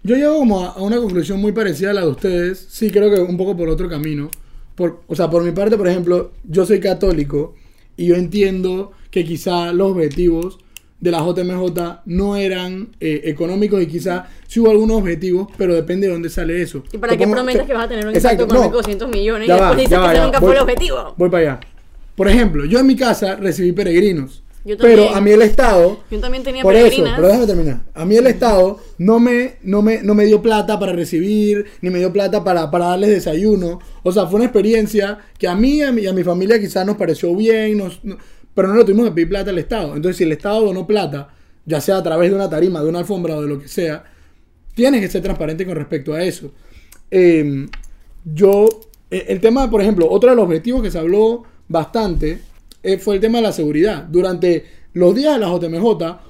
yo 0.04 0.16
llego 0.16 0.38
como 0.38 0.64
a, 0.64 0.70
a 0.70 0.82
una 0.82 0.98
conclusión 0.98 1.40
muy 1.42 1.52
parecida 1.52 1.92
a 1.92 1.94
la 1.94 2.02
de 2.02 2.08
ustedes. 2.08 2.68
Sí, 2.70 2.90
creo 2.92 3.14
que 3.14 3.20
un 3.22 3.36
poco 3.38 3.56
por 3.58 3.68
otro 3.70 3.90
camino. 3.90 4.30
Por, 4.76 5.02
o 5.08 5.16
sea, 5.16 5.30
por 5.30 5.44
mi 5.44 5.52
parte, 5.52 5.76
por 5.78 5.88
ejemplo, 5.88 6.32
yo 6.44 6.66
soy 6.66 6.80
católico 6.80 7.56
y 7.98 8.08
yo 8.08 8.16
entiendo 8.16 8.94
que 9.12 9.26
quizá 9.26 9.72
los 9.74 9.92
objetivos 9.92 10.60
de 11.00 11.12
la 11.12 11.20
JMJ 11.20 12.02
no 12.08 12.36
eran 12.36 12.90
eh, 13.00 13.22
económicos 13.26 13.82
y 13.82 13.88
quizá 13.88 14.28
sí 14.48 14.60
hubo 14.60 14.70
algunos 14.72 14.98
objetivos, 14.98 15.48
pero 15.58 15.74
depende 15.74 16.08
de 16.08 16.14
dónde 16.14 16.30
sale 16.30 16.62
eso. 16.62 16.84
¿Y 16.92 16.98
para 16.98 17.16
qué 17.16 17.24
pongo- 17.24 17.36
prometes 17.36 17.62
te- 17.62 17.68
que 17.68 17.74
vas 17.74 17.86
a 17.86 17.90
tener 17.90 18.06
un 18.08 18.14
Exacto, 18.14 18.44
impacto 18.44 18.56
económico 18.56 18.78
de 18.78 18.82
200 18.84 19.10
millones 19.10 19.48
y 19.48 19.52
va, 19.52 19.56
después 19.58 19.78
dices 19.78 19.92
ya 19.92 19.98
que 19.98 20.04
va, 20.08 20.14
ese 20.14 20.24
nunca 20.24 20.40
voy- 20.40 20.48
fue 20.48 20.56
el 20.56 20.62
objetivo? 20.62 21.14
Voy 21.18 21.30
para 21.30 21.44
allá. 21.44 21.60
Por 22.16 22.28
ejemplo, 22.28 22.66
yo 22.66 22.80
en 22.80 22.88
mi 22.88 22.96
casa 22.98 23.36
recibí 23.38 23.72
peregrinos. 23.72 24.44
Yo 24.66 24.76
también. 24.76 25.00
pero 25.00 25.16
a 25.16 25.22
mí 25.22 25.32
el 25.32 25.42
Estado 25.42 26.02
Yo 26.12 26.20
también 26.20 26.44
tenía 26.44 26.64
por 26.64 26.76
eso, 26.76 26.84
peregrinas. 26.84 27.14
pero 27.16 27.28
déjame 27.30 27.48
terminar. 27.48 27.80
A 27.94 28.04
mí 28.06 28.18
el 28.18 28.28
Estado 28.28 28.78
no 28.98 29.18
me, 29.22 29.56
no 29.64 29.82
me, 29.82 30.04
no 30.04 30.14
me 30.14 30.26
dio 30.26 30.42
plata 30.42 30.78
para 30.78 30.92
recibir, 30.92 31.66
ni 31.82 31.90
me 31.90 32.00
dio 32.00 32.12
plata 32.12 32.44
para, 32.44 32.70
para 32.70 32.88
darles 32.88 33.10
desayuno. 33.10 33.80
O 34.04 34.12
sea, 34.12 34.26
fue 34.28 34.36
una 34.36 34.46
experiencia 34.46 35.18
que 35.38 35.48
a 35.48 35.56
mí 35.56 35.76
y 35.78 35.82
a 35.84 35.94
mi, 35.94 36.02
y 36.02 36.08
a 36.08 36.14
mi 36.14 36.24
familia 36.26 36.60
quizás 36.60 36.86
nos 36.86 36.98
pareció 36.98 37.34
bien, 37.38 37.78
nos- 37.78 38.04
no- 38.04 38.18
pero 38.54 38.68
no 38.68 38.76
le 38.76 38.84
tuvimos 38.84 39.06
que 39.06 39.12
pedir 39.12 39.30
plata 39.30 39.50
al 39.52 39.58
Estado. 39.60 39.96
Entonces, 39.96 40.18
si 40.18 40.24
el 40.24 40.32
Estado 40.32 40.66
donó 40.66 40.86
plata, 40.86 41.30
ya 41.66 41.82
sea 41.82 41.98
a 41.98 42.04
través 42.04 42.30
de 42.30 42.36
una 42.36 42.50
tarima, 42.50 42.82
de 42.82 42.90
una 42.90 43.00
alfombra 43.00 43.36
o 43.36 43.42
de 43.42 43.48
lo 43.48 43.60
que 43.60 43.68
sea, 43.68 44.04
tienes 44.74 45.02
que 45.02 45.08
ser 45.08 45.22
transparente 45.22 45.66
con 45.66 45.76
respecto 45.76 46.14
a 46.14 46.24
eso. 46.24 46.52
Eh, 47.12 47.68
yo, 48.26 48.68
eh, 49.12 49.26
el 49.30 49.40
tema, 49.40 49.70
por 49.70 49.82
ejemplo, 49.82 50.10
otro 50.10 50.30
de 50.30 50.36
los 50.36 50.46
objetivos 50.46 50.82
que 50.82 50.92
se 50.92 51.00
habló 51.00 51.44
bastante 51.68 52.40
eh, 52.84 52.98
fue 52.98 53.16
el 53.16 53.22
tema 53.22 53.40
de 53.40 53.44
la 53.44 53.52
seguridad. 53.52 54.04
Durante 54.04 54.66
los 54.94 55.14
días 55.14 55.34
de 55.34 55.40
la 55.40 55.48
JMJ 55.48 55.86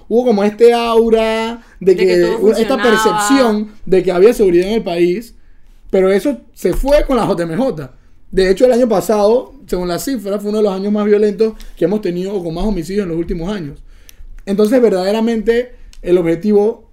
hubo 0.10 0.25
como 0.25 0.44
este 0.44 0.74
aura 0.74 1.62
de 1.80 1.94
De 1.94 1.95
que, 1.95 2.06
que 2.06 2.62
esta 2.62 2.77
percepción 2.77 3.71
de 3.86 4.04
que 4.04 4.12
había 4.12 4.33
seguridad 4.33 4.68
en 4.68 4.75
el 4.75 4.83
país, 4.83 5.36
pero 5.89 6.12
eso 6.12 6.42
se 6.54 6.74
fue 6.74 7.06
con 7.06 7.18
la 7.18 7.25
JMJ. 7.25 7.99
De 8.31 8.50
hecho, 8.52 8.66
el 8.66 8.72
año 8.74 8.88
pasado, 8.88 9.54
según 9.66 9.88
las 9.88 10.06
cifras, 10.06 10.42
fue 10.42 10.50
uno 10.50 10.60
de 10.60 10.64
los 10.66 10.74
años 10.74 10.92
más 10.94 11.06
violentos 11.06 11.54
que 11.76 11.86
hemos 11.86 12.02
tenido 12.02 12.34
o 12.36 12.44
con 12.44 12.54
más 12.54 12.64
homicidios 12.66 13.04
en 13.04 13.10
los 13.10 13.18
últimos 13.18 13.52
años. 13.52 13.80
Entonces, 14.46 14.81
verdaderamente, 14.81 15.74
el 16.02 16.18
objetivo 16.18 16.90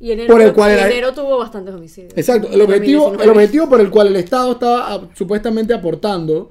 Y 0.00 0.10
enero, 0.12 0.32
por 0.32 0.42
el 0.42 0.52
cual 0.52 0.70
y 0.70 0.74
era- 0.74 0.86
enero 0.90 1.12
tuvo 1.14 1.38
bastantes 1.38 1.74
homicidios. 1.74 2.12
Exacto, 2.16 2.48
el 2.52 2.60
objetivo, 2.60 3.04
2019. 3.10 3.24
el 3.24 3.30
objetivo 3.30 3.68
por 3.68 3.80
el 3.80 3.90
cual 3.90 4.06
el 4.08 4.16
Estado 4.16 4.52
estaba 4.52 4.92
ah, 4.94 5.08
supuestamente 5.14 5.72
aportando, 5.72 6.50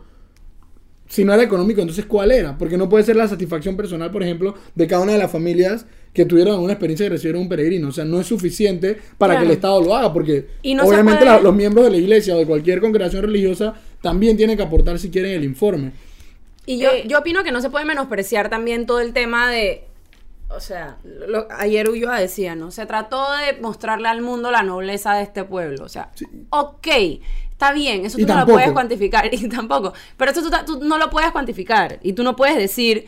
si 1.08 1.24
no 1.24 1.34
era 1.34 1.44
económico, 1.44 1.82
entonces 1.82 2.06
¿cuál 2.06 2.32
era? 2.32 2.58
Porque 2.58 2.78
no 2.78 2.90
puede 2.90 3.04
ser 3.04 3.16
la 3.16 3.28
satisfacción 3.28 3.76
personal, 3.78 4.10
por 4.10 4.24
ejemplo, 4.24 4.56
de 4.74 4.88
cada 4.88 5.04
una 5.04 5.12
de 5.12 5.20
las 5.20 5.32
familias 5.32 5.86
que 6.14 6.26
tuvieron 6.26 6.60
una 6.60 6.74
experiencia 6.74 7.06
de 7.06 7.10
recibir 7.12 7.36
un 7.36 7.48
peregrino. 7.50 7.90
O 7.90 7.92
sea, 7.92 8.06
no 8.06 8.20
es 8.20 8.26
suficiente 8.28 8.98
para 9.18 9.38
que 9.38 9.46
el 9.46 9.52
Estado 9.52 9.82
lo 9.82 9.96
haga, 9.96 10.12
porque 10.14 10.48
Y 10.64 10.74
no 10.74 10.84
obviamente 10.86 11.20
puede- 11.26 11.32
la- 11.38 11.42
los 11.42 11.54
miembros 11.56 11.86
de 11.86 11.92
la 11.92 11.98
iglesia 11.98 12.36
o 12.36 12.40
de 12.40 12.46
cualquier 12.48 12.80
congregación 12.82 13.22
religiosa 13.24 13.74
también 14.04 14.38
tienen 14.38 14.56
que 14.58 14.62
aportar 14.64 15.00
si 15.00 15.10
quieren 15.10 15.32
el 15.32 15.44
informe. 15.44 15.94
Y 16.68 16.78
yo, 16.78 16.92
Eh, 16.92 17.06
yo 17.08 17.18
opino 17.18 17.44
que 17.44 17.52
no 17.52 17.60
se 17.62 17.72
puede 17.72 17.86
menospreciar 17.86 18.50
también 18.50 18.86
todo 18.86 19.00
el 19.00 19.14
tema 19.14 19.50
de. 19.50 19.86
O 20.50 20.60
sea, 20.60 20.98
lo- 21.04 21.48
ayer 21.58 21.90
Ulloa 21.90 22.20
decía, 22.20 22.54
¿no? 22.56 22.70
Se 22.70 22.86
trató 22.86 23.26
de 23.32 23.60
mostrarle 23.60 24.08
al 24.10 24.22
mundo 24.22 24.52
la 24.52 24.62
nobleza 24.62 25.16
de 25.16 25.24
este 25.24 25.44
pueblo. 25.44 25.84
O 25.84 25.90
sea, 25.90 26.12
ok, 26.52 26.88
está 27.50 27.74
bien, 27.74 28.06
eso 28.06 28.20
Y 28.20 28.26
tú 28.26 28.34
no 28.34 28.42
lo 28.42 28.46
puedes 28.46 28.72
cuantificar. 28.72 29.28
Y 29.34 29.50
tampoco. 29.50 29.94
Pero 30.16 30.30
eso 30.32 30.42
tú, 30.44 30.52
tú 30.66 30.86
no 30.86 31.00
lo 31.00 31.10
puedes 31.10 31.32
cuantificar. 31.32 32.00
Y 32.04 32.14
tú 32.14 32.24
no 32.24 32.36
puedes 32.36 32.56
decir. 32.56 33.08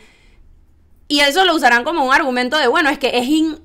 Y 1.08 1.20
eso 1.20 1.44
lo 1.44 1.54
usarán 1.54 1.84
como 1.84 2.04
un 2.04 2.12
argumento 2.12 2.58
de, 2.58 2.66
bueno, 2.66 2.90
es 2.90 2.98
que 2.98 3.16
es 3.16 3.28
in- 3.28 3.58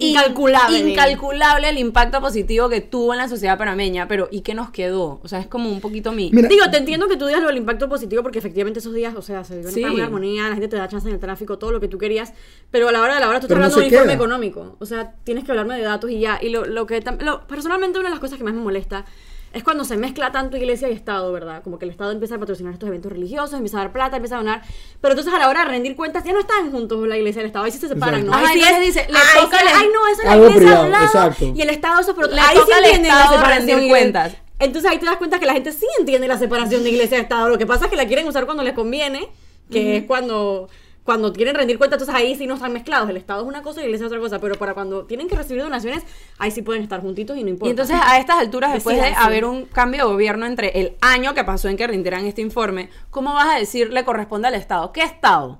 Incalculable. 0.00 0.78
incalculable 0.78 1.68
el 1.68 1.78
impacto 1.78 2.20
positivo 2.20 2.68
que 2.68 2.80
tuvo 2.80 3.12
en 3.12 3.18
la 3.18 3.28
sociedad 3.28 3.56
panameña. 3.58 4.08
Pero, 4.08 4.28
¿y 4.30 4.40
qué 4.40 4.54
nos 4.54 4.70
quedó? 4.70 5.20
O 5.22 5.28
sea, 5.28 5.40
es 5.40 5.46
como 5.46 5.70
un 5.70 5.80
poquito 5.80 6.12
mi. 6.12 6.30
Mira, 6.32 6.48
Digo, 6.48 6.70
te 6.70 6.78
entiendo 6.78 7.06
que 7.08 7.16
tú 7.16 7.26
digas 7.26 7.40
lo 7.42 7.48
del 7.48 7.56
impacto 7.58 7.88
positivo 7.88 8.22
porque 8.22 8.38
efectivamente 8.38 8.80
esos 8.80 8.94
días, 8.94 9.14
o 9.16 9.22
sea, 9.22 9.44
se 9.44 9.56
vivió 9.56 9.70
Sí. 9.70 9.84
una 9.84 10.04
armonía, 10.04 10.44
la 10.48 10.54
gente 10.54 10.68
te 10.68 10.76
da 10.76 10.88
chance 10.88 11.06
en 11.08 11.14
el 11.14 11.20
tráfico, 11.20 11.58
todo 11.58 11.72
lo 11.72 11.80
que 11.80 11.88
tú 11.88 11.98
querías, 11.98 12.32
pero 12.70 12.88
a 12.88 12.92
la 12.92 13.00
hora 13.02 13.14
de 13.14 13.20
la 13.20 13.28
hora 13.28 13.40
tú 13.40 13.46
estás 13.46 13.56
Pero 13.56 13.60
no 13.60 13.64
hablando 13.66 13.80
de 13.80 13.86
un 13.86 13.92
informe 13.92 14.12
económico, 14.14 14.76
o 14.80 14.86
sea, 14.86 15.14
tienes 15.24 15.44
que 15.44 15.52
hablarme 15.52 15.76
de 15.76 15.82
datos 15.82 16.10
y 16.10 16.18
ya. 16.20 16.38
Y 16.40 16.48
lo, 16.50 16.64
lo 16.64 16.86
que 16.86 17.02
lo- 17.20 17.46
personalmente 17.46 17.98
una 17.98 18.08
de 18.08 18.14
las 18.14 18.20
cosas 18.20 18.38
que 18.38 18.44
más 18.44 18.54
me 18.54 18.60
molesta 18.60 19.04
es 19.52 19.64
cuando 19.64 19.84
se 19.84 19.96
mezcla 19.96 20.30
tanto 20.30 20.56
iglesia 20.56 20.88
y 20.88 20.92
Estado, 20.92 21.32
¿verdad? 21.32 21.62
Como 21.64 21.78
que 21.78 21.84
el 21.84 21.90
Estado 21.90 22.12
empieza 22.12 22.36
a 22.36 22.38
patrocinar 22.38 22.72
estos 22.72 22.88
eventos 22.88 23.10
religiosos, 23.10 23.54
empieza 23.54 23.78
a 23.78 23.80
dar 23.80 23.92
plata, 23.92 24.16
empieza 24.16 24.36
a 24.36 24.38
donar, 24.38 24.62
pero 25.00 25.12
entonces 25.12 25.32
a 25.34 25.38
la 25.38 25.48
hora 25.48 25.64
de 25.64 25.70
rendir 25.70 25.96
cuentas 25.96 26.22
ya 26.24 26.32
no 26.32 26.40
están 26.40 26.70
juntos 26.70 27.06
la 27.08 27.16
iglesia 27.16 27.40
y 27.40 27.42
el 27.42 27.46
Estado, 27.46 27.64
ahí 27.64 27.72
sí 27.72 27.78
se 27.78 27.88
separan, 27.88 28.24
¿no? 28.24 28.32
Exacto. 28.32 28.48
Ahí 28.52 28.60
sí 28.62 28.74
es- 28.74 28.80
dice, 28.80 29.06
le 29.10 29.18
ay, 29.18 29.42
toca 29.42 29.58
sí, 29.58 29.66
al- 29.66 29.74
ay, 29.76 29.88
no, 29.92 30.06
eso 30.08 30.20
es 30.20 30.24
la 30.26 30.32
Algo 30.32 30.44
iglesia 30.46 30.66
privado, 30.68 30.88
lado, 30.88 31.04
exacto. 31.06 31.44
y 31.54 31.62
el 31.62 31.70
Estado 31.70 32.00
eso, 32.00 32.14
pero 32.14 32.28
Le 32.28 32.40
ahí 32.40 32.54
toca 32.56 32.66
sí 32.66 32.72
entienden 32.84 33.12
la 33.12 33.28
separación 33.28 33.88
cuentas. 33.88 34.36
entonces 34.58 34.90
ahí 34.90 34.98
te 34.98 35.06
das 35.06 35.16
cuenta 35.16 35.38
que 35.40 35.46
la 35.46 35.52
gente 35.54 35.72
sí 35.72 35.86
entiende 35.98 36.28
la 36.28 36.38
separación 36.38 36.82
de 36.84 36.90
iglesia 36.90 37.18
y 37.18 37.20
Estado. 37.22 37.48
Lo 37.48 37.58
que 37.58 37.66
pasa 37.66 37.86
es 37.86 37.90
que 37.90 37.96
la 37.96 38.06
quieren 38.06 38.28
usar 38.28 38.44
cuando 38.44 38.62
les 38.62 38.74
conviene, 38.74 39.28
que 39.70 39.96
es 39.96 40.04
cuando, 40.04 40.68
cuando 41.10 41.32
quieren 41.32 41.56
rendir 41.56 41.76
cuentas. 41.76 42.00
Entonces 42.00 42.22
ahí 42.22 42.36
sí 42.36 42.46
no 42.46 42.54
están 42.54 42.72
mezclados. 42.72 43.10
El 43.10 43.16
Estado 43.16 43.42
es 43.42 43.48
una 43.48 43.62
cosa 43.62 43.80
y 43.80 43.82
la 43.82 43.86
iglesia 43.86 44.06
es 44.06 44.12
otra 44.12 44.20
cosa. 44.20 44.38
Pero 44.38 44.54
para 44.54 44.74
cuando 44.74 45.06
tienen 45.06 45.26
que 45.26 45.34
recibir 45.34 45.60
donaciones, 45.60 46.04
ahí 46.38 46.52
sí 46.52 46.62
pueden 46.62 46.84
estar 46.84 47.00
juntitos 47.00 47.36
y 47.36 47.42
no 47.42 47.48
importa. 47.48 47.66
Y 47.66 47.70
entonces 47.70 47.96
a 48.00 48.20
estas 48.20 48.38
alturas, 48.38 48.72
después 48.72 48.96
de 48.96 49.08
sí. 49.08 49.14
haber 49.18 49.44
un 49.44 49.64
cambio 49.64 50.06
de 50.06 50.12
gobierno 50.12 50.46
entre 50.46 50.68
el 50.80 50.92
año 51.00 51.34
que 51.34 51.42
pasó 51.42 51.68
en 51.68 51.76
que 51.76 51.84
rindieran 51.88 52.26
este 52.26 52.42
informe, 52.42 52.90
¿cómo 53.10 53.34
vas 53.34 53.56
a 53.56 53.58
decir 53.58 53.92
le 53.92 54.04
corresponde 54.04 54.46
al 54.46 54.54
Estado? 54.54 54.92
¿Qué 54.92 55.02
Estado? 55.02 55.58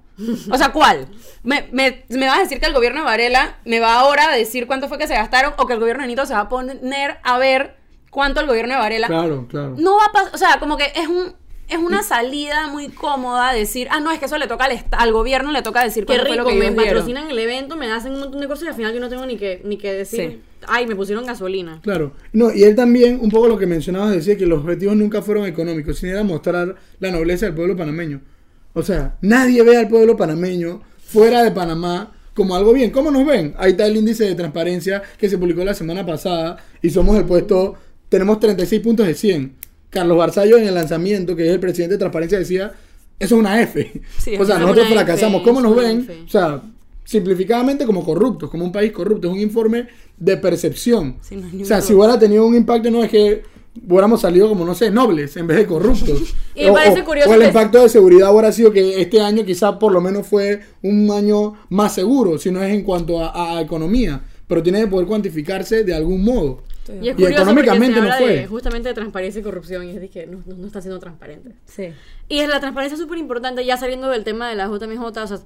O 0.52 0.56
sea, 0.56 0.70
¿cuál? 0.70 1.08
¿Me, 1.42 1.66
me, 1.72 2.04
me 2.10 2.26
vas 2.26 2.38
a 2.38 2.42
decir 2.42 2.60
que 2.60 2.66
el 2.66 2.72
gobierno 2.72 3.00
de 3.00 3.06
Varela 3.06 3.58
me 3.64 3.80
va 3.80 3.94
ahora 3.94 4.30
a 4.30 4.36
decir 4.36 4.68
cuánto 4.68 4.86
fue 4.86 4.98
que 4.98 5.08
se 5.08 5.14
gastaron 5.14 5.54
o 5.56 5.66
que 5.66 5.72
el 5.72 5.80
gobierno 5.80 6.02
de 6.02 6.08
Nito 6.08 6.26
se 6.26 6.34
va 6.34 6.40
a 6.40 6.48
poner 6.48 7.18
a 7.24 7.38
ver 7.38 7.76
cuánto 8.10 8.40
el 8.40 8.46
gobierno 8.46 8.74
de 8.74 8.80
Varela? 8.80 9.08
Claro, 9.08 9.48
claro. 9.48 9.74
No 9.78 9.96
va 9.96 10.04
a 10.04 10.12
pasar, 10.12 10.34
o 10.34 10.38
sea, 10.38 10.60
como 10.60 10.76
que 10.76 10.92
es 10.94 11.08
un 11.08 11.34
es 11.70 11.78
una 11.78 12.02
salida 12.02 12.66
muy 12.66 12.88
cómoda 12.88 13.52
decir, 13.52 13.88
ah, 13.90 14.00
no, 14.00 14.10
es 14.10 14.18
que 14.18 14.26
eso 14.26 14.38
le 14.38 14.48
toca 14.48 14.68
al, 14.90 15.12
gobierno, 15.12 15.52
le 15.52 15.62
toca 15.62 15.84
decir 15.84 16.04
Qué 16.04 16.14
fue 16.16 16.24
rico, 16.24 16.42
lo 16.42 16.46
que 16.46 16.54
me 16.54 16.72
patrocinan 16.72 17.30
el 17.30 17.38
evento, 17.38 17.76
me 17.76 17.90
hacen 17.90 18.12
un 18.14 18.20
montón 18.20 18.40
de 18.40 18.48
cosas 18.48 18.64
y 18.64 18.68
al 18.68 18.74
final 18.74 18.92
yo 18.92 19.00
no 19.00 19.08
tengo 19.08 19.24
ni 19.24 19.36
que, 19.36 19.62
ni 19.64 19.76
que 19.76 19.92
decir, 19.92 20.30
Sí. 20.30 20.40
ay, 20.66 20.86
me 20.86 20.96
pusieron 20.96 21.24
gasolina. 21.24 21.80
Claro. 21.82 22.12
No, 22.32 22.52
y 22.52 22.64
él 22.64 22.74
también, 22.74 23.20
un 23.22 23.30
poco 23.30 23.46
lo 23.48 23.56
que 23.56 23.66
mencionabas, 23.66 24.10
decía 24.10 24.36
que 24.36 24.46
los 24.46 24.60
objetivos 24.60 24.96
nunca 24.96 25.22
fueron 25.22 25.46
económicos, 25.46 25.98
sino 25.98 26.12
era 26.12 26.24
mostrar 26.24 26.74
la 26.98 27.10
nobleza 27.10 27.46
del 27.46 27.54
pueblo 27.54 27.76
panameño. 27.76 28.20
O 28.72 28.82
sea, 28.82 29.16
nadie 29.20 29.62
ve 29.62 29.76
al 29.76 29.88
pueblo 29.88 30.16
panameño 30.16 30.82
fuera 31.04 31.42
de 31.42 31.52
Panamá 31.52 32.12
como 32.34 32.56
algo 32.56 32.72
bien. 32.72 32.90
¿Cómo 32.90 33.10
nos 33.10 33.26
ven? 33.26 33.54
Ahí 33.58 33.72
está 33.72 33.86
el 33.86 33.96
índice 33.96 34.24
de 34.24 34.34
transparencia 34.34 35.02
que 35.18 35.28
se 35.28 35.38
publicó 35.38 35.64
la 35.64 35.74
semana 35.74 36.04
pasada 36.06 36.56
y 36.82 36.90
somos 36.90 37.16
el 37.16 37.24
puesto, 37.24 37.74
tenemos 38.08 38.40
36 38.40 38.80
puntos 38.80 39.06
de 39.06 39.14
100. 39.14 39.54
Carlos 39.90 40.16
Barzallo 40.16 40.56
en 40.56 40.66
el 40.66 40.74
lanzamiento, 40.74 41.36
que 41.36 41.46
es 41.46 41.52
el 41.52 41.60
presidente 41.60 41.94
de 41.94 41.98
transparencia, 41.98 42.38
decía, 42.38 42.72
eso 43.18 43.34
es 43.34 43.38
una 43.40 43.60
F. 43.60 43.92
Sí, 44.18 44.36
o 44.38 44.44
sea, 44.44 44.58
nosotros 44.58 44.86
F, 44.86 44.94
fracasamos. 44.94 45.42
¿Cómo 45.42 45.60
nos 45.60 45.76
ven? 45.76 46.00
F. 46.00 46.22
O 46.24 46.28
sea, 46.28 46.62
simplificadamente 47.04 47.84
como 47.84 48.04
corruptos, 48.04 48.48
como 48.48 48.64
un 48.64 48.72
país 48.72 48.92
corrupto. 48.92 49.28
Es 49.28 49.34
un 49.34 49.40
informe 49.40 49.88
de 50.16 50.36
percepción. 50.36 51.16
Sí, 51.20 51.36
no 51.36 51.62
o 51.62 51.64
sea, 51.66 51.80
si 51.80 51.92
hubiera 51.92 52.18
tenido 52.18 52.46
un 52.46 52.54
impacto, 52.54 52.90
no 52.90 53.02
es 53.02 53.10
que 53.10 53.42
hubiéramos 53.86 54.20
salido 54.20 54.48
como, 54.48 54.64
no 54.64 54.74
sé, 54.74 54.90
nobles 54.90 55.36
en 55.36 55.46
vez 55.46 55.58
de 55.58 55.66
corruptos. 55.66 56.34
Y 56.54 56.64
me 56.64 56.72
parece 56.72 57.04
curioso 57.04 57.30
o 57.30 57.34
el 57.34 57.44
impacto 57.44 57.82
de 57.82 57.88
seguridad 57.88 58.32
hubiera 58.32 58.52
sido 58.52 58.72
que 58.72 59.00
este 59.00 59.20
año 59.20 59.44
quizá 59.44 59.78
por 59.78 59.92
lo 59.92 60.00
menos 60.00 60.26
fue 60.26 60.60
un 60.82 61.10
año 61.10 61.54
más 61.68 61.94
seguro, 61.94 62.38
si 62.38 62.50
no 62.50 62.62
es 62.62 62.74
en 62.74 62.82
cuanto 62.82 63.24
a, 63.24 63.56
a 63.56 63.60
economía. 63.60 64.22
Pero 64.46 64.62
tiene 64.62 64.80
que 64.80 64.86
poder 64.88 65.06
cuantificarse 65.06 65.84
de 65.84 65.94
algún 65.94 66.24
modo. 66.24 66.62
Y 67.02 67.08
es 67.08 67.18
Y 67.18 67.24
económicamente 67.26 68.00
no 68.00 68.06
se 68.06 68.12
habla 68.12 68.16
fue. 68.18 68.34
de, 68.36 68.46
justamente 68.46 68.88
de 68.88 68.94
transparencia 68.94 69.40
y 69.40 69.42
corrupción 69.42 69.84
y 69.86 69.90
es 69.90 70.00
de 70.00 70.08
que 70.08 70.26
no, 70.26 70.42
no, 70.46 70.54
no 70.56 70.66
está 70.66 70.80
siendo 70.80 70.98
transparente. 70.98 71.54
Sí. 71.66 71.92
Y 72.28 72.40
es 72.40 72.48
la 72.48 72.60
transparencia 72.60 72.96
súper 72.98 73.18
importante, 73.18 73.64
ya 73.64 73.76
saliendo 73.76 74.08
del 74.08 74.24
tema 74.24 74.48
de 74.48 74.54
la 74.56 74.66
JMJ, 74.66 75.00
o 75.02 75.26
sea, 75.26 75.38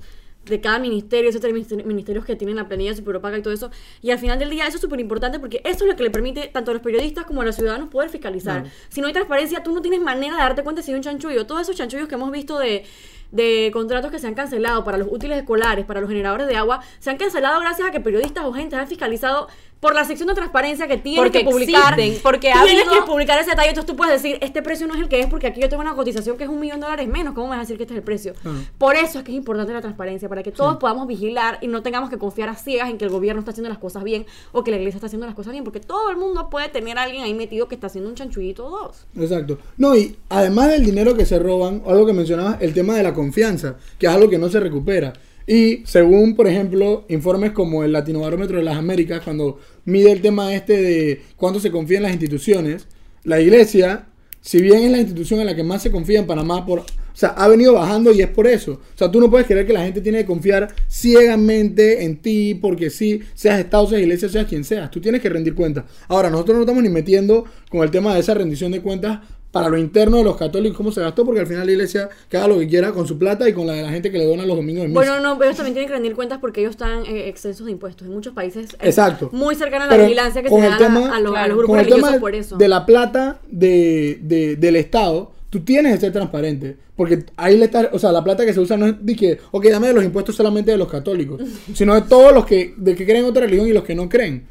de 0.44 0.60
cada 0.60 0.78
ministerio, 0.78 1.30
esos 1.30 1.40
tres 1.40 1.54
minister- 1.54 1.86
ministerios 1.86 2.22
que 2.26 2.36
tienen 2.36 2.56
la 2.56 2.68
planilla 2.68 2.94
super 2.94 3.16
opaca 3.16 3.38
y 3.38 3.40
todo 3.42 3.54
eso. 3.54 3.70
Y 4.02 4.10
al 4.10 4.18
final 4.18 4.38
del 4.38 4.50
día 4.50 4.66
eso 4.66 4.76
es 4.76 4.80
súper 4.82 5.00
importante 5.00 5.38
porque 5.40 5.62
eso 5.64 5.84
es 5.84 5.90
lo 5.90 5.96
que 5.96 6.02
le 6.02 6.10
permite 6.10 6.48
tanto 6.52 6.70
a 6.70 6.74
los 6.74 6.82
periodistas 6.82 7.24
como 7.24 7.40
a 7.40 7.44
los 7.46 7.56
ciudadanos 7.56 7.88
poder 7.88 8.10
fiscalizar. 8.10 8.64
Si 8.90 9.00
no 9.00 9.06
hay 9.06 9.14
transparencia, 9.14 9.62
tú 9.62 9.72
no 9.72 9.80
tienes 9.80 10.02
manera 10.02 10.34
de 10.36 10.42
darte 10.42 10.62
cuenta 10.62 10.82
si 10.82 10.90
hay 10.90 10.96
un 10.98 11.02
chanchullo. 11.02 11.46
Todos 11.46 11.62
esos 11.62 11.74
chanchullos 11.76 12.08
que 12.08 12.16
hemos 12.16 12.30
visto 12.30 12.58
de, 12.58 12.84
de 13.32 13.70
contratos 13.72 14.10
que 14.10 14.18
se 14.18 14.26
han 14.26 14.34
cancelado 14.34 14.84
para 14.84 14.98
los 14.98 15.08
útiles 15.10 15.38
escolares, 15.38 15.86
para 15.86 16.02
los 16.02 16.10
generadores 16.10 16.46
de 16.46 16.56
agua, 16.56 16.82
se 16.98 17.08
han 17.08 17.16
cancelado 17.16 17.58
gracias 17.60 17.88
a 17.88 17.90
que 17.90 18.00
periodistas 18.00 18.44
o 18.44 18.52
gente 18.52 18.76
han 18.76 18.86
fiscalizado 18.86 19.48
por 19.84 19.94
la 19.94 20.06
sección 20.06 20.28
de 20.28 20.34
transparencia 20.34 20.88
que 20.88 20.96
tienen 20.96 21.22
Porque 21.22 21.40
que 21.40 21.44
publicar. 21.44 21.92
existen, 22.00 22.22
porque 22.22 22.50
ha 22.50 22.64
tienes 22.64 22.86
habido- 22.88 23.04
que 23.04 23.10
publicar 23.10 23.38
ese 23.38 23.50
detalle. 23.50 23.68
Entonces 23.68 23.86
tú 23.90 23.96
puedes 23.96 24.14
decir, 24.22 24.38
este 24.40 24.62
precio 24.62 24.86
no 24.86 24.94
es 24.94 25.00
el 25.00 25.08
que 25.10 25.20
es 25.20 25.26
porque 25.26 25.46
aquí 25.46 25.60
yo 25.60 25.68
tengo 25.68 25.82
una 25.82 25.94
cotización 25.94 26.38
que 26.38 26.44
es 26.44 26.48
un 26.48 26.58
millón 26.58 26.80
de 26.80 26.84
dólares 26.86 27.06
menos. 27.06 27.34
¿Cómo 27.34 27.48
me 27.48 27.50
vas 27.50 27.58
a 27.58 27.60
decir 27.64 27.76
que 27.76 27.82
este 27.82 27.92
es 27.92 27.98
el 27.98 28.02
precio? 28.02 28.32
Por 28.78 28.96
eso 28.96 29.18
es 29.18 29.24
que 29.26 29.32
es 29.32 29.36
importante 29.36 29.74
la 29.74 29.82
transparencia, 29.82 30.26
para 30.26 30.42
que 30.42 30.52
todos 30.52 30.78
podamos 30.78 31.06
vigilar 31.06 31.58
y 31.60 31.66
no 31.68 31.82
tengamos 31.82 32.08
que 32.08 32.16
confiar 32.16 32.48
a 32.48 32.54
ciegas 32.54 32.88
en 32.88 32.96
que 32.96 33.04
el 33.04 33.10
gobierno 33.10 33.40
está 33.40 33.50
haciendo 33.50 33.68
las 33.68 33.76
cosas 33.78 34.02
bien 34.04 34.24
o 34.52 34.64
que 34.64 34.70
la 34.70 34.78
iglesia 34.78 34.96
está 34.96 35.06
haciendo 35.08 35.26
las 35.26 35.34
cosas 35.34 35.52
bien, 35.52 35.64
porque 35.64 35.80
todo 35.80 36.08
el 36.08 36.16
mundo 36.16 36.48
puede 36.48 36.70
tener 36.70 36.96
a 36.96 37.02
alguien 37.02 37.22
ahí 37.22 37.34
metido 37.34 37.68
que 37.68 37.74
está 37.74 37.88
haciendo 37.88 38.08
un 38.08 38.16
chanchullito 38.16 38.64
o 38.66 38.70
dos. 38.70 39.06
Exacto. 39.18 39.58
No, 39.76 39.94
y 39.94 40.16
además 40.30 40.68
del 40.70 40.82
dinero 40.86 41.14
que 41.14 41.26
se 41.26 41.38
roban, 41.38 41.82
algo 41.86 42.06
que 42.06 42.14
mencionabas, 42.14 42.56
el 42.62 42.72
tema 42.72 42.94
de 42.96 43.02
la 43.02 43.12
confianza, 43.12 43.76
que 43.98 44.06
es 44.06 44.12
algo 44.12 44.30
que 44.30 44.38
no 44.38 44.48
se 44.48 44.60
recupera. 44.60 45.12
Y 45.46 45.82
según, 45.84 46.36
por 46.36 46.46
ejemplo, 46.46 47.04
informes 47.08 47.52
como 47.52 47.84
el 47.84 47.92
Latinobarómetro 47.92 48.58
de 48.58 48.64
las 48.64 48.76
Américas, 48.76 49.20
cuando 49.22 49.58
mide 49.84 50.12
el 50.12 50.22
tema 50.22 50.54
este 50.54 50.80
de 50.80 51.22
cuánto 51.36 51.60
se 51.60 51.70
confía 51.70 51.98
en 51.98 52.04
las 52.04 52.12
instituciones, 52.12 52.86
la 53.24 53.40
iglesia, 53.40 54.06
si 54.40 54.60
bien 54.60 54.84
es 54.84 54.90
la 54.90 54.98
institución 54.98 55.40
en 55.40 55.46
la 55.46 55.54
que 55.54 55.62
más 55.62 55.82
se 55.82 55.90
confía 55.90 56.18
en 56.18 56.26
Panamá, 56.26 56.64
por, 56.64 56.80
o 56.80 56.84
sea, 57.12 57.30
ha 57.30 57.46
venido 57.48 57.74
bajando 57.74 58.12
y 58.12 58.22
es 58.22 58.28
por 58.28 58.46
eso. 58.46 58.72
O 58.72 58.98
sea, 58.98 59.10
tú 59.10 59.20
no 59.20 59.30
puedes 59.30 59.46
creer 59.46 59.66
que 59.66 59.72
la 59.72 59.84
gente 59.84 60.00
tiene 60.00 60.18
que 60.18 60.26
confiar 60.26 60.74
ciegamente 60.88 62.04
en 62.04 62.16
ti, 62.16 62.54
porque 62.54 62.88
sí, 62.90 63.20
seas 63.34 63.60
Estado, 63.60 63.86
seas 63.86 64.00
iglesia, 64.00 64.28
seas 64.28 64.46
quien 64.46 64.64
seas. 64.64 64.90
Tú 64.90 65.00
tienes 65.00 65.20
que 65.20 65.28
rendir 65.28 65.54
cuentas. 65.54 65.84
Ahora, 66.08 66.30
nosotros 66.30 66.56
no 66.56 66.62
estamos 66.62 66.82
ni 66.82 66.88
metiendo 66.88 67.44
con 67.68 67.82
el 67.82 67.90
tema 67.90 68.14
de 68.14 68.20
esa 68.20 68.34
rendición 68.34 68.72
de 68.72 68.80
cuentas 68.80 69.20
para 69.54 69.68
lo 69.70 69.78
interno 69.78 70.18
de 70.18 70.24
los 70.24 70.36
católicos, 70.36 70.76
cómo 70.76 70.92
se 70.92 71.00
gastó, 71.00 71.24
porque 71.24 71.40
al 71.40 71.46
final 71.46 71.64
la 71.64 71.72
iglesia 71.72 72.10
que 72.28 72.36
haga 72.36 72.48
lo 72.48 72.58
que 72.58 72.68
quiera 72.68 72.92
con 72.92 73.06
su 73.06 73.16
plata 73.18 73.48
y 73.48 73.52
con 73.54 73.66
la 73.66 73.72
de 73.72 73.82
la 73.82 73.88
gente 73.90 74.10
que 74.10 74.18
le 74.18 74.26
dona 74.26 74.44
los 74.44 74.56
domingos 74.56 74.82
de 74.82 74.88
misa. 74.88 74.98
Bueno, 75.00 75.20
no, 75.20 75.38
pero 75.38 75.46
ellos 75.50 75.56
también 75.56 75.74
tienen 75.74 75.88
que 75.88 75.94
rendir 75.94 76.14
cuentas 76.14 76.38
porque 76.40 76.60
ellos 76.60 76.72
están 76.72 77.06
eh, 77.06 77.28
exentos 77.28 77.64
de 77.64 77.72
impuestos. 77.72 78.06
En 78.06 78.12
muchos 78.12 78.34
países 78.34 78.66
es 78.78 78.88
Exacto. 78.88 79.30
muy 79.32 79.54
cercana 79.54 79.84
a 79.84 79.86
la 79.86 79.92
Pero 79.94 80.02
vigilancia 80.04 80.42
que 80.42 80.48
se 80.50 80.60
da 80.60 80.76
tema- 80.76 81.16
a, 81.16 81.20
los, 81.20 81.34
a 81.36 81.46
los 81.48 81.56
grupos 81.56 81.66
con 81.76 81.78
el 81.78 81.84
religiosos 81.86 82.08
tema 82.10 82.20
por 82.20 82.34
eso. 82.34 82.56
de 82.56 82.68
la 82.68 82.84
plata 82.84 83.38
de, 83.50 84.18
de- 84.22 84.56
del 84.56 84.76
Estado, 84.76 85.30
tú 85.50 85.60
tienes 85.60 85.94
que 85.94 86.00
ser 86.00 86.12
transparente. 86.12 86.76
Porque 86.96 87.24
ahí 87.36 87.56
le 87.56 87.64
está, 87.64 87.90
o 87.92 87.98
sea, 87.98 88.12
la 88.12 88.22
plata 88.22 88.44
que 88.46 88.52
se 88.52 88.60
usa 88.60 88.76
no 88.76 88.86
es 88.86 88.94
de 89.00 89.16
que, 89.16 89.38
ok, 89.50 89.66
dame 89.66 89.88
de 89.88 89.94
los 89.94 90.04
impuestos 90.04 90.36
solamente 90.36 90.70
de 90.70 90.76
los 90.78 90.88
católicos, 90.88 91.40
sino 91.74 91.94
de 91.94 92.02
todos 92.02 92.32
los 92.32 92.44
que, 92.46 92.74
de 92.76 92.94
que 92.94 93.04
creen 93.04 93.24
en 93.24 93.30
otra 93.30 93.42
religión 93.46 93.66
y 93.68 93.72
los 93.72 93.82
que 93.84 93.94
no 93.94 94.08
creen. 94.08 94.46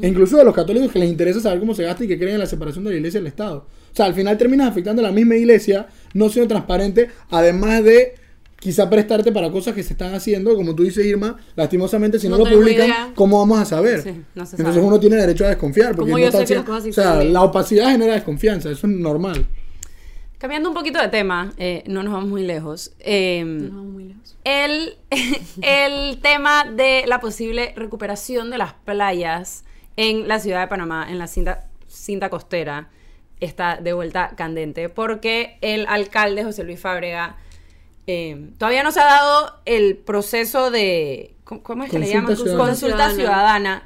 E 0.00 0.06
incluso 0.06 0.36
de 0.36 0.44
los 0.44 0.54
católicos 0.54 0.92
que 0.92 1.00
les 1.00 1.08
interesa 1.10 1.40
saber 1.40 1.58
cómo 1.58 1.74
se 1.74 1.82
gasta 1.82 2.04
y 2.04 2.06
que 2.06 2.16
creen 2.16 2.34
en 2.34 2.38
la 2.40 2.46
separación 2.46 2.84
de 2.84 2.90
la 2.90 2.96
iglesia 2.98 3.18
y 3.18 3.22
el 3.22 3.26
Estado. 3.26 3.66
O 3.92 3.96
sea, 3.96 4.06
al 4.06 4.14
final 4.14 4.38
terminas 4.38 4.68
afectando 4.68 5.00
a 5.00 5.04
la 5.04 5.12
misma 5.12 5.36
iglesia, 5.36 5.86
no 6.14 6.28
siendo 6.28 6.48
transparente, 6.48 7.10
además 7.30 7.84
de 7.84 8.14
quizá 8.58 8.88
prestarte 8.88 9.32
para 9.32 9.50
cosas 9.50 9.74
que 9.74 9.82
se 9.82 9.92
están 9.92 10.14
haciendo, 10.14 10.54
como 10.54 10.74
tú 10.74 10.84
dices, 10.84 11.04
Irma, 11.04 11.36
lastimosamente 11.56 12.18
si 12.18 12.28
no, 12.28 12.38
No 12.38 12.44
lo 12.44 12.50
publican, 12.56 12.86
idea. 12.86 13.12
¿cómo 13.14 13.38
vamos 13.40 13.58
a 13.58 13.64
saber? 13.64 14.02
Sí, 14.02 14.10
no 14.34 14.46
se 14.46 14.56
Entonces 14.56 14.74
sabe. 14.76 14.86
uno 14.86 15.00
tiene 15.00 15.16
derecho 15.16 15.44
a 15.44 15.48
desconfiar. 15.48 15.96
Porque 15.96 16.12
¿Cómo 16.12 16.18
no 16.24 16.24
yo 16.24 16.30
sé 16.30 16.42
está 16.42 16.46
que 16.46 16.54
las 16.54 16.62
haciendo- 16.62 16.66
cosas 16.72 16.84
sí 16.84 16.90
O 16.90 16.92
sea, 16.92 17.24
la 17.24 17.42
opacidad 17.42 17.90
genera 17.90 18.14
desconfianza, 18.14 18.70
eso 18.70 18.86
es 18.86 18.92
normal. 18.92 19.46
Cambiando 20.38 20.68
un 20.68 20.74
poquito 20.74 21.00
de 21.00 21.08
tema, 21.08 21.52
eh, 21.56 21.84
no 21.86 22.02
nos 22.02 22.12
vamos 22.12 22.28
muy 22.28 22.42
lejos. 22.44 22.92
eh, 23.00 23.44
No, 23.44 23.68
vamos 23.76 23.92
muy 23.92 24.04
lejos. 24.04 24.36
el, 24.44 24.94
el 25.62 26.18
tema 26.20 26.64
de 26.64 27.04
la 27.06 27.20
posible 27.20 27.72
recuperación 27.76 28.50
de 28.50 28.58
las 28.58 28.72
playas 28.74 29.64
en 29.96 30.26
la 30.28 30.38
ciudad 30.40 30.60
de 30.62 30.68
Panamá, 30.68 31.06
en 31.10 31.18
la 31.18 31.26
cinta, 31.26 31.66
cinta 31.88 32.28
costera, 32.30 32.88
está 33.44 33.76
de 33.76 33.92
vuelta 33.92 34.32
candente, 34.36 34.88
porque 34.88 35.58
el 35.60 35.86
alcalde 35.86 36.44
José 36.44 36.64
Luis 36.64 36.80
Fábrega 36.80 37.36
eh, 38.06 38.50
todavía 38.58 38.82
no 38.82 38.92
se 38.92 39.00
ha 39.00 39.04
dado 39.04 39.60
el 39.64 39.96
proceso 39.96 40.70
de... 40.70 41.34
¿Cómo, 41.44 41.84
es 41.84 41.90
que 41.90 41.98
le 41.98 42.08
llaman? 42.08 42.36
ciudadana. 42.36 42.64
Consulta 42.64 43.10
ciudadana. 43.10 43.82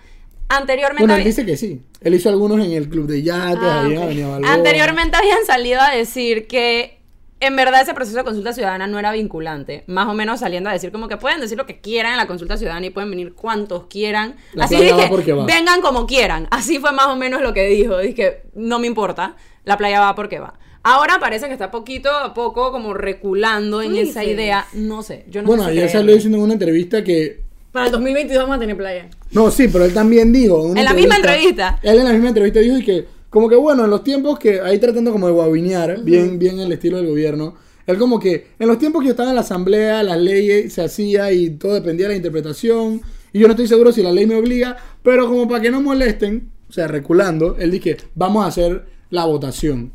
Anteriormente... 0.48 1.02
Bueno, 1.02 1.16
él 1.16 1.24
dice 1.24 1.44
que 1.44 1.56
sí. 1.56 1.82
Él 2.00 2.14
hizo 2.14 2.28
algunos 2.28 2.64
en 2.64 2.72
el 2.72 2.88
club 2.88 3.06
de 3.06 3.22
yates, 3.22 3.58
Ah, 3.62 3.82
ahí 3.82 3.94
en. 3.94 4.44
Anteriormente 4.44 5.16
habían 5.16 5.44
salido 5.44 5.80
a 5.80 5.90
decir 5.90 6.46
que 6.46 6.95
en 7.38 7.54
verdad 7.56 7.82
ese 7.82 7.92
proceso 7.94 8.16
de 8.16 8.24
consulta 8.24 8.52
ciudadana 8.52 8.86
no 8.86 8.98
era 8.98 9.12
vinculante. 9.12 9.84
Más 9.86 10.08
o 10.08 10.14
menos 10.14 10.40
saliendo 10.40 10.70
a 10.70 10.72
decir 10.72 10.90
como 10.90 11.06
que 11.08 11.16
pueden 11.18 11.40
decir 11.40 11.58
lo 11.58 11.66
que 11.66 11.80
quieran 11.80 12.12
en 12.12 12.18
la 12.18 12.26
consulta 12.26 12.56
ciudadana 12.56 12.86
y 12.86 12.90
pueden 12.90 13.10
venir 13.10 13.34
cuantos 13.34 13.84
quieran. 13.88 14.36
La 14.54 14.64
Así 14.64 14.76
playa 14.76 14.96
va 14.96 15.16
dije, 15.16 15.32
vengan 15.46 15.80
como 15.82 16.06
quieran. 16.06 16.48
Así 16.50 16.78
fue 16.78 16.92
más 16.92 17.06
o 17.08 17.16
menos 17.16 17.42
lo 17.42 17.52
que 17.52 17.66
dijo. 17.66 17.98
Dije, 17.98 18.42
no 18.54 18.78
me 18.78 18.86
importa, 18.86 19.36
la 19.64 19.76
playa 19.76 20.00
va 20.00 20.14
porque 20.14 20.38
va. 20.38 20.54
Ahora 20.82 21.18
parece 21.18 21.46
que 21.48 21.52
está 21.52 21.70
poquito 21.72 22.10
a 22.10 22.32
poco 22.32 22.70
como 22.72 22.94
reculando 22.94 23.82
en 23.82 23.90
¿Tú 23.90 23.96
esa 23.98 24.20
dices? 24.20 24.34
idea. 24.34 24.66
No 24.72 25.02
sé, 25.02 25.24
yo 25.28 25.42
no 25.42 25.48
Bueno, 25.48 25.64
sé. 25.64 25.70
ayer 25.72 25.90
salió 25.90 26.14
diciendo 26.14 26.38
en 26.38 26.44
una 26.44 26.52
entrevista 26.54 27.02
que 27.02 27.40
Para 27.72 27.86
el 27.86 27.92
2022 27.92 28.42
vamos 28.44 28.56
a 28.56 28.60
tener 28.60 28.76
playa. 28.76 29.08
No, 29.32 29.50
sí, 29.50 29.68
pero 29.68 29.84
él 29.84 29.92
también 29.92 30.32
dijo. 30.32 30.62
una 30.62 30.78
En 30.80 30.84
la 30.86 30.94
misma 30.94 31.16
entrevista. 31.16 31.78
Él 31.82 31.98
en 31.98 32.04
la 32.04 32.12
misma 32.12 32.28
entrevista 32.28 32.60
dijo 32.60 32.78
y 32.78 32.84
que, 32.84 33.04
como 33.36 33.50
que 33.50 33.56
bueno, 33.56 33.84
en 33.84 33.90
los 33.90 34.02
tiempos 34.02 34.38
que, 34.38 34.62
ahí 34.62 34.78
tratando 34.78 35.12
como 35.12 35.26
de 35.26 35.34
guabinear, 35.34 36.00
bien, 36.00 36.38
bien 36.38 36.58
el 36.58 36.72
estilo 36.72 36.96
del 36.96 37.08
gobierno, 37.08 37.54
él 37.86 37.98
como 37.98 38.18
que, 38.18 38.46
en 38.58 38.66
los 38.66 38.78
tiempos 38.78 39.02
que 39.02 39.08
yo 39.08 39.10
estaba 39.10 39.28
en 39.28 39.34
la 39.34 39.42
asamblea, 39.42 40.02
las 40.02 40.18
leyes 40.18 40.72
se 40.72 40.82
hacía 40.82 41.30
y 41.32 41.50
todo 41.50 41.74
dependía 41.74 42.06
de 42.06 42.12
la 42.12 42.16
interpretación, 42.16 43.02
y 43.34 43.40
yo 43.40 43.46
no 43.46 43.52
estoy 43.52 43.68
seguro 43.68 43.92
si 43.92 44.02
la 44.02 44.10
ley 44.10 44.24
me 44.24 44.36
obliga, 44.36 44.78
pero 45.02 45.28
como 45.28 45.46
para 45.46 45.60
que 45.60 45.70
no 45.70 45.82
molesten, 45.82 46.50
o 46.66 46.72
sea, 46.72 46.88
reculando, 46.88 47.56
él 47.58 47.72
dice, 47.72 47.98
vamos 48.14 48.42
a 48.42 48.48
hacer 48.48 48.86
la 49.10 49.26
votación. 49.26 49.92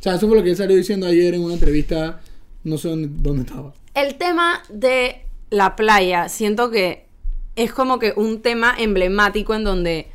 O 0.00 0.02
sea, 0.02 0.16
eso 0.16 0.26
fue 0.26 0.36
lo 0.36 0.42
que 0.42 0.50
él 0.50 0.56
salió 0.56 0.76
diciendo 0.76 1.06
ayer 1.06 1.34
en 1.34 1.44
una 1.44 1.54
entrevista, 1.54 2.20
no 2.64 2.76
sé 2.76 2.88
dónde, 2.88 3.08
dónde 3.12 3.42
estaba. 3.42 3.72
El 3.94 4.16
tema 4.16 4.64
de 4.68 5.26
la 5.50 5.76
playa, 5.76 6.28
siento 6.28 6.72
que 6.72 7.06
es 7.54 7.72
como 7.72 8.00
que 8.00 8.14
un 8.16 8.42
tema 8.42 8.74
emblemático 8.76 9.54
en 9.54 9.62
donde 9.62 10.08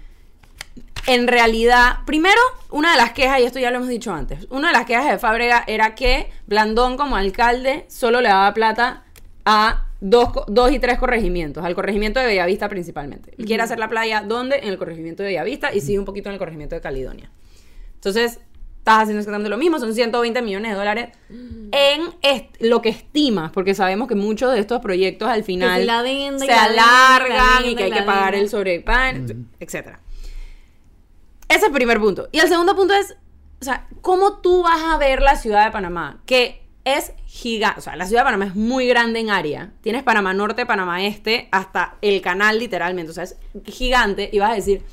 en 1.08 1.28
realidad, 1.28 1.98
primero, 2.06 2.40
una 2.72 2.92
de 2.92 2.98
las 2.98 3.12
quejas, 3.14 3.40
y 3.40 3.44
esto 3.44 3.60
ya 3.60 3.70
lo 3.72 3.78
hemos 3.78 3.90
dicho 3.90 4.14
antes, 4.14 4.48
una 4.50 4.68
de 4.70 4.74
las 4.74 4.86
quejas 4.86 5.10
de 5.12 5.18
Fábrega 5.20 5.64
era 5.68 5.96
que 5.96 6.30
Blandón 6.48 6.98
como 6.98 7.16
alcalde 7.16 7.86
solo 7.90 8.22
le 8.22 8.30
daba 8.30 8.54
plata 8.54 9.04
a 9.46 9.86
dos, 10.02 10.32
co- 10.34 10.46
dos 10.48 10.72
y 10.72 10.80
tres 10.80 10.98
corregimientos, 11.00 11.64
al 11.64 11.76
corregimiento 11.76 12.20
de 12.20 12.26
Bellavista 12.28 12.68
principalmente. 12.70 13.32
Quiere 13.46 13.64
hacer 13.64 13.80
la 13.80 13.88
playa, 13.90 14.22
¿dónde? 14.22 14.58
En 14.60 14.70
el 14.70 14.78
corregimiento 14.78 15.24
de 15.24 15.30
Bellavista 15.30 15.74
y 15.74 15.80
sigue 15.82 16.00
un 16.00 16.06
poquito 16.06 16.30
en 16.30 16.34
el 16.34 16.40
corregimiento 16.40 16.76
de 16.76 16.82
Caledonia. 16.82 17.30
Entonces, 17.96 18.40
estás 18.80 19.02
haciendo 19.04 19.20
exactamente 19.20 19.50
lo 19.50 19.58
mismo, 19.58 19.80
son 19.80 19.94
120 19.96 20.42
millones 20.44 20.72
de 20.72 20.78
dólares 20.78 21.10
en 21.72 22.02
est- 22.22 22.56
lo 22.60 22.82
que 22.82 22.90
estimas, 22.90 23.52
porque 23.52 23.74
sabemos 23.74 24.08
que 24.08 24.16
muchos 24.16 24.54
de 24.54 24.60
estos 24.60 24.80
proyectos 24.82 25.28
al 25.28 25.44
final 25.44 25.82
se 26.40 26.46
alargan 26.54 27.66
y 27.66 27.76
que 27.76 27.84
hay 27.86 27.90
que 27.92 27.96
pagar 28.06 28.36
el 28.36 28.50
sobrepan, 28.50 29.16
etcétera. 29.60 30.00
Ese 31.48 31.60
es 31.60 31.64
el 31.64 31.72
primer 31.72 32.00
punto. 32.00 32.28
Y 32.32 32.40
el 32.40 32.48
segundo 32.48 32.76
punto 32.76 32.94
es, 32.94 33.16
sea, 33.66 33.88
¿cómo 34.02 34.38
tú 34.38 34.64
vas 34.64 34.82
a 34.82 34.98
ver 34.98 35.22
la 35.22 35.36
ciudad 35.36 35.66
de 35.66 35.72
Panamá? 35.72 36.22
Que 36.26 36.62
es 36.86 37.12
gigante, 37.26 37.80
o 37.80 37.82
sea, 37.82 37.96
la 37.96 38.06
ciudad 38.06 38.22
de 38.22 38.26
Panamá 38.26 38.46
es 38.46 38.56
muy 38.56 38.88
grande 38.88 39.20
en 39.20 39.32
área. 39.32 39.72
Tienes 39.82 40.04
Panamá 40.04 40.34
Norte, 40.34 40.66
Panamá 40.66 41.04
Este, 41.04 41.50
hasta 41.52 41.96
el 42.02 42.22
canal 42.22 42.60
literalmente, 42.60 43.12
o 43.12 43.14
sea, 43.14 43.24
es 43.26 43.36
gigante 43.66 44.30
y 44.32 44.40
vas 44.40 44.52
a 44.52 44.56
decir, 44.56 44.84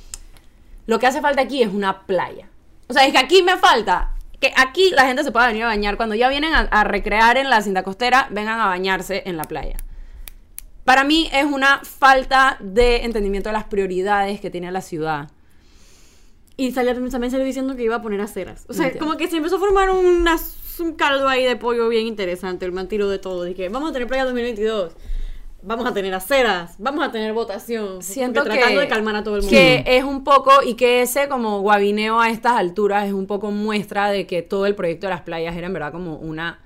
lo 0.86 0.98
que 0.98 1.06
hace 1.06 1.20
falta 1.20 1.42
aquí 1.42 1.62
es 1.62 1.68
una 1.72 2.06
playa. 2.06 2.48
O 2.88 2.92
sea, 2.94 3.06
es 3.06 3.12
que 3.12 3.18
aquí 3.18 3.42
me 3.42 3.56
falta 3.58 4.16
que 4.40 4.52
aquí 4.56 4.90
la 4.90 5.06
gente 5.06 5.22
se 5.22 5.30
pueda 5.30 5.46
venir 5.46 5.62
a 5.62 5.66
bañar. 5.66 5.96
Cuando 5.96 6.16
ya 6.16 6.28
vienen 6.28 6.52
a, 6.54 6.60
a 6.60 6.82
recrear 6.82 7.36
en 7.36 7.48
la 7.48 7.60
cinta 7.60 7.84
costera, 7.84 8.26
vengan 8.30 8.58
a 8.58 8.66
bañarse 8.66 9.22
en 9.26 9.36
la 9.36 9.44
playa. 9.44 9.76
Para 10.84 11.04
mí 11.04 11.30
es 11.32 11.44
una 11.44 11.80
falta 11.84 12.56
de 12.58 13.04
entendimiento 13.04 13.50
de 13.50 13.52
las 13.52 13.64
prioridades 13.64 14.40
que 14.40 14.50
tiene 14.50 14.72
la 14.72 14.80
ciudad. 14.80 15.28
Y 16.56 16.72
salía, 16.72 16.94
también 16.94 17.30
salió 17.30 17.44
diciendo 17.44 17.74
que 17.76 17.82
iba 17.84 17.96
a 17.96 18.02
poner 18.02 18.20
aceras. 18.20 18.64
O 18.68 18.72
sea, 18.74 18.86
Entiendo. 18.86 19.06
como 19.06 19.18
que 19.18 19.28
se 19.28 19.36
empezó 19.38 19.56
a 19.56 19.58
formar 19.58 19.90
una- 19.90 20.36
un 20.80 20.92
caldo 20.94 21.28
ahí 21.28 21.44
de 21.44 21.56
pollo 21.56 21.88
bien 21.88 22.06
interesante. 22.06 22.64
El 22.66 22.72
man 22.72 22.88
tiró 22.88 23.08
de 23.08 23.18
todo. 23.18 23.44
Dije, 23.44 23.68
vamos 23.68 23.90
a 23.90 23.92
tener 23.92 24.08
playa 24.08 24.24
2022. 24.24 24.92
Vamos 25.64 25.86
a 25.86 25.94
tener 25.94 26.12
aceras. 26.12 26.74
Vamos 26.78 27.04
a 27.06 27.12
tener 27.12 27.32
votación. 27.32 28.02
Siento 28.02 28.42
que, 28.42 28.50
tratando 28.50 28.80
de 28.80 28.88
calmar 28.88 29.14
a 29.16 29.22
todo 29.22 29.36
el 29.36 29.42
mundo. 29.42 29.56
que 29.56 29.84
es 29.86 30.02
un 30.02 30.24
poco, 30.24 30.50
y 30.64 30.74
que 30.74 31.02
ese 31.02 31.28
como 31.28 31.60
guabineo 31.60 32.18
a 32.20 32.30
estas 32.30 32.54
alturas 32.54 33.06
es 33.06 33.12
un 33.12 33.26
poco 33.28 33.50
muestra 33.52 34.10
de 34.10 34.26
que 34.26 34.42
todo 34.42 34.66
el 34.66 34.74
proyecto 34.74 35.06
de 35.06 35.12
las 35.12 35.20
playas 35.22 35.54
era 35.56 35.66
en 35.68 35.72
verdad 35.72 35.92
como 35.92 36.16
una... 36.16 36.58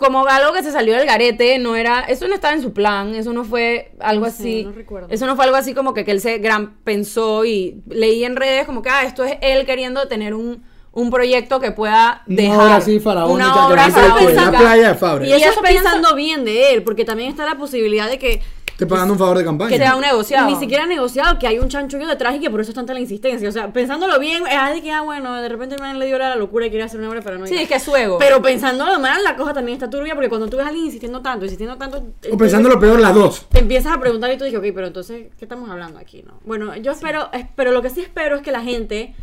Como 0.00 0.26
algo 0.26 0.52
que 0.54 0.62
se 0.62 0.72
salió 0.72 0.96
del 0.96 1.06
garete, 1.06 1.58
no 1.58 1.76
era, 1.76 2.00
eso 2.00 2.26
no 2.26 2.34
estaba 2.34 2.54
en 2.54 2.62
su 2.62 2.72
plan, 2.72 3.14
eso 3.14 3.34
no 3.34 3.44
fue 3.44 3.92
algo 4.00 4.24
No 4.24 4.32
sé, 4.32 4.42
así, 4.42 4.64
no 4.64 4.72
recuerdo. 4.72 5.08
eso 5.10 5.26
no 5.26 5.36
fue 5.36 5.44
algo 5.44 5.56
así 5.58 5.74
como 5.74 5.92
que, 5.92 6.06
que 6.06 6.10
él 6.12 6.20
se 6.22 6.38
gran 6.38 6.76
pensó 6.84 7.44
y 7.44 7.82
leí 7.86 8.24
en 8.24 8.34
redes 8.34 8.64
como 8.64 8.80
que, 8.80 8.88
ah, 8.88 9.04
esto 9.04 9.22
es 9.24 9.36
él 9.42 9.66
queriendo 9.66 10.08
tener 10.08 10.32
un, 10.32 10.62
un 10.92 11.10
proyecto 11.10 11.60
que 11.60 11.70
pueda 11.70 12.22
Una 12.26 12.36
dejar 12.42 12.60
obra 12.60 12.76
así 12.76 12.98
faraónica 12.98 13.46
una 13.52 13.66
obra 13.66 13.84
descubre, 13.84 14.08
faraónica. 14.08 14.50
la 14.50 14.58
playa 14.58 14.88
de 14.88 14.94
Fabra. 14.94 15.26
Y 15.26 15.32
eso, 15.32 15.38
Y 15.38 15.42
eso 15.42 15.60
es 15.62 15.70
pensando 15.74 16.14
bien 16.14 16.44
de 16.46 16.72
él, 16.72 16.82
porque 16.82 17.04
también 17.04 17.28
está 17.28 17.44
la 17.44 17.56
posibilidad 17.56 18.08
de 18.08 18.18
que 18.18 18.40
Te 18.80 18.86
pagando 18.86 19.12
un 19.12 19.18
favor 19.18 19.36
de 19.38 19.44
campaña. 19.44 19.68
que 19.70 19.76
sea 19.76 19.94
un 19.94 20.00
negociado. 20.00 20.48
ni 20.48 20.56
siquiera 20.56 20.86
negociado, 20.86 21.38
que 21.38 21.46
hay 21.46 21.58
un 21.58 21.68
chanchullo 21.68 22.06
detrás 22.08 22.34
y 22.36 22.40
que 22.40 22.48
por 22.50 22.60
eso 22.60 22.70
es 22.70 22.74
tanta 22.74 22.94
la 22.94 23.00
insistencia. 23.00 23.48
O 23.48 23.52
sea, 23.52 23.72
pensándolo 23.72 24.18
bien, 24.18 24.42
es 24.46 24.74
de 24.74 24.80
que, 24.82 24.90
ah, 24.90 25.02
bueno, 25.02 25.34
de 25.40 25.48
repente 25.48 25.74
el 25.74 25.80
man 25.82 25.98
le 25.98 26.06
dio 26.06 26.18
la 26.18 26.34
locura 26.36 26.66
y 26.66 26.70
quiere 26.70 26.84
hacer 26.84 26.98
una 26.98 27.10
obra 27.10 27.20
para 27.20 27.36
no 27.38 27.46
Sí, 27.46 27.56
es 27.56 27.68
que 27.68 27.74
es 27.74 27.82
su 27.82 27.94
ego. 27.94 28.18
Pero 28.18 28.40
pensándolo 28.40 28.98
mal, 28.98 29.22
la 29.22 29.36
cosa 29.36 29.52
también 29.52 29.74
está 29.76 29.90
turbia, 29.90 30.14
porque 30.14 30.28
cuando 30.30 30.48
tú 30.48 30.56
ves 30.56 30.64
a 30.64 30.68
alguien 30.70 30.86
insistiendo 30.86 31.20
tanto, 31.20 31.44
insistiendo 31.44 31.76
tanto... 31.76 32.02
O 32.32 32.36
pensando 32.38 32.68
lo 32.70 32.80
peor, 32.80 32.98
las 33.00 33.14
dos. 33.14 33.46
te 33.50 33.58
empiezas 33.60 33.92
a 33.94 34.00
preguntar 34.00 34.32
y 34.32 34.38
tú 34.38 34.44
dices, 34.44 34.58
ok, 34.58 34.66
pero 34.74 34.86
entonces, 34.86 35.26
¿qué 35.38 35.44
estamos 35.44 35.68
hablando 35.68 35.98
aquí? 35.98 36.22
no 36.26 36.40
Bueno, 36.44 36.74
yo 36.76 36.92
espero, 36.92 37.28
es- 37.32 37.46
pero 37.54 37.72
lo 37.72 37.82
que 37.82 37.90
sí 37.90 38.00
espero 38.00 38.36
es 38.36 38.42
que 38.42 38.50
la 38.50 38.62
gente 38.62 39.14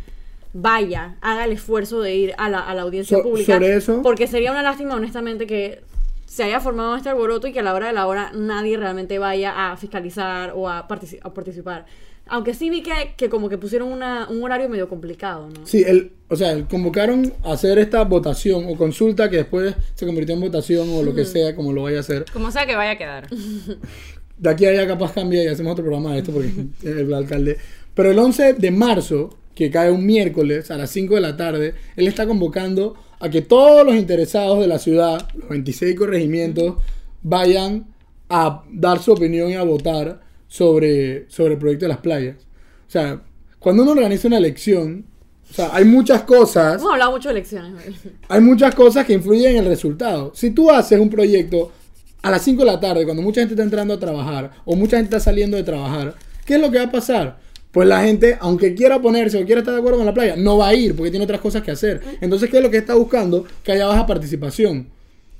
vaya, 0.52 1.16
haga 1.20 1.44
el 1.44 1.52
esfuerzo 1.52 2.00
de 2.00 2.14
ir 2.14 2.34
a 2.38 2.48
la, 2.48 2.60
a 2.60 2.74
la 2.74 2.82
audiencia 2.82 3.16
So- 3.18 3.22
pública. 3.22 3.54
sobre 3.54 3.76
eso- 3.76 4.02
Porque 4.02 4.26
sería 4.26 4.50
una 4.50 4.62
lástima, 4.62 4.94
honestamente, 4.94 5.46
que 5.46 5.82
se 6.28 6.42
haya 6.44 6.60
formado 6.60 6.94
este 6.94 7.08
alboroto 7.08 7.46
y 7.46 7.52
que 7.52 7.60
a 7.60 7.62
la 7.62 7.72
hora 7.74 7.86
de 7.86 7.94
la 7.94 8.06
hora 8.06 8.32
nadie 8.34 8.76
realmente 8.76 9.18
vaya 9.18 9.70
a 9.72 9.76
fiscalizar 9.78 10.52
o 10.54 10.68
a, 10.68 10.86
partici- 10.86 11.18
a 11.22 11.32
participar. 11.32 11.86
Aunque 12.30 12.52
sí 12.52 12.68
vi 12.68 12.82
que, 12.82 13.14
que 13.16 13.30
como 13.30 13.48
que 13.48 13.56
pusieron 13.56 13.90
una- 13.90 14.28
un 14.28 14.42
horario 14.44 14.68
medio 14.68 14.86
complicado, 14.90 15.48
¿no? 15.48 15.66
Sí, 15.66 15.82
el, 15.86 16.12
o 16.28 16.36
sea, 16.36 16.52
el- 16.52 16.66
convocaron 16.66 17.32
a 17.42 17.52
hacer 17.52 17.78
esta 17.78 18.04
votación 18.04 18.66
o 18.68 18.76
consulta 18.76 19.30
que 19.30 19.38
después 19.38 19.74
se 19.94 20.04
convirtió 20.04 20.34
en 20.34 20.42
votación 20.42 20.86
o 20.90 21.02
lo 21.02 21.14
que 21.14 21.24
sea, 21.24 21.56
como 21.56 21.72
lo 21.72 21.84
vaya 21.84 21.96
a 21.96 22.00
hacer. 22.00 22.26
Como 22.30 22.50
sea 22.50 22.66
que 22.66 22.76
vaya 22.76 22.90
a 22.90 22.98
quedar. 22.98 23.28
De 24.38 24.50
aquí 24.50 24.66
a 24.66 24.70
allá 24.70 24.86
capaz 24.86 25.12
cambia 25.14 25.42
y 25.42 25.46
hacemos 25.48 25.72
otro 25.72 25.84
programa 25.84 26.12
de 26.12 26.18
esto 26.18 26.32
porque 26.32 26.52
el 26.82 27.12
alcalde. 27.12 27.56
Pero 27.94 28.10
el 28.10 28.18
11 28.18 28.52
de 28.54 28.70
marzo, 28.70 29.30
que 29.54 29.70
cae 29.70 29.90
un 29.90 30.06
miércoles 30.06 30.70
a 30.70 30.76
las 30.76 30.90
5 30.90 31.16
de 31.16 31.20
la 31.20 31.36
tarde, 31.36 31.74
él 31.96 32.06
está 32.06 32.26
convocando 32.26 32.94
a 33.20 33.28
que 33.28 33.42
todos 33.42 33.84
los 33.84 33.94
interesados 33.94 34.60
de 34.60 34.66
la 34.66 34.78
ciudad, 34.78 35.28
los 35.34 35.48
26 35.48 35.96
corregimientos, 35.96 36.76
vayan 37.22 37.86
a 38.28 38.62
dar 38.70 39.00
su 39.00 39.12
opinión 39.12 39.50
y 39.50 39.54
a 39.54 39.62
votar 39.62 40.20
sobre, 40.46 41.28
sobre 41.30 41.54
el 41.54 41.58
proyecto 41.58 41.84
de 41.86 41.88
las 41.90 41.98
playas. 41.98 42.36
O 42.86 42.90
sea, 42.90 43.20
cuando 43.58 43.82
uno 43.82 43.92
organiza 43.92 44.28
una 44.28 44.38
elección, 44.38 45.04
o 45.50 45.54
sea, 45.54 45.70
hay 45.72 45.84
muchas 45.84 46.22
cosas 46.22 46.80
Hemos 46.80 46.92
hablado 46.92 47.12
mucho 47.12 47.28
de 47.28 47.34
elecciones. 47.36 47.72
hoy. 47.86 47.96
hay 48.28 48.40
muchas 48.40 48.74
cosas 48.74 49.06
que 49.06 49.14
influyen 49.14 49.52
en 49.52 49.58
el 49.58 49.66
resultado. 49.66 50.32
Si 50.34 50.50
tú 50.50 50.70
haces 50.70 51.00
un 51.00 51.10
proyecto 51.10 51.72
a 52.22 52.30
las 52.30 52.42
5 52.42 52.60
de 52.64 52.66
la 52.66 52.80
tarde, 52.80 53.04
cuando 53.04 53.22
mucha 53.22 53.40
gente 53.40 53.54
está 53.54 53.62
entrando 53.62 53.94
a 53.94 53.98
trabajar 53.98 54.50
o 54.64 54.76
mucha 54.76 54.96
gente 54.96 55.16
está 55.16 55.20
saliendo 55.20 55.56
de 55.56 55.64
trabajar, 55.64 56.14
¿qué 56.44 56.54
es 56.56 56.60
lo 56.60 56.70
que 56.70 56.78
va 56.78 56.84
a 56.84 56.92
pasar? 56.92 57.38
Pues 57.78 57.86
la 57.88 58.02
gente, 58.02 58.36
aunque 58.40 58.74
quiera 58.74 59.00
ponerse 59.00 59.40
o 59.40 59.46
quiera 59.46 59.60
estar 59.60 59.72
de 59.72 59.78
acuerdo 59.78 59.98
con 59.98 60.06
la 60.06 60.12
playa, 60.12 60.34
no 60.36 60.58
va 60.58 60.66
a 60.66 60.74
ir 60.74 60.96
porque 60.96 61.10
tiene 61.12 61.22
otras 61.22 61.40
cosas 61.40 61.62
que 61.62 61.70
hacer. 61.70 62.00
Entonces, 62.20 62.50
¿qué 62.50 62.56
es 62.56 62.62
lo 62.64 62.72
que 62.72 62.78
está 62.78 62.94
buscando? 62.96 63.46
Que 63.62 63.70
haya 63.70 63.86
baja 63.86 64.04
participación. 64.04 64.88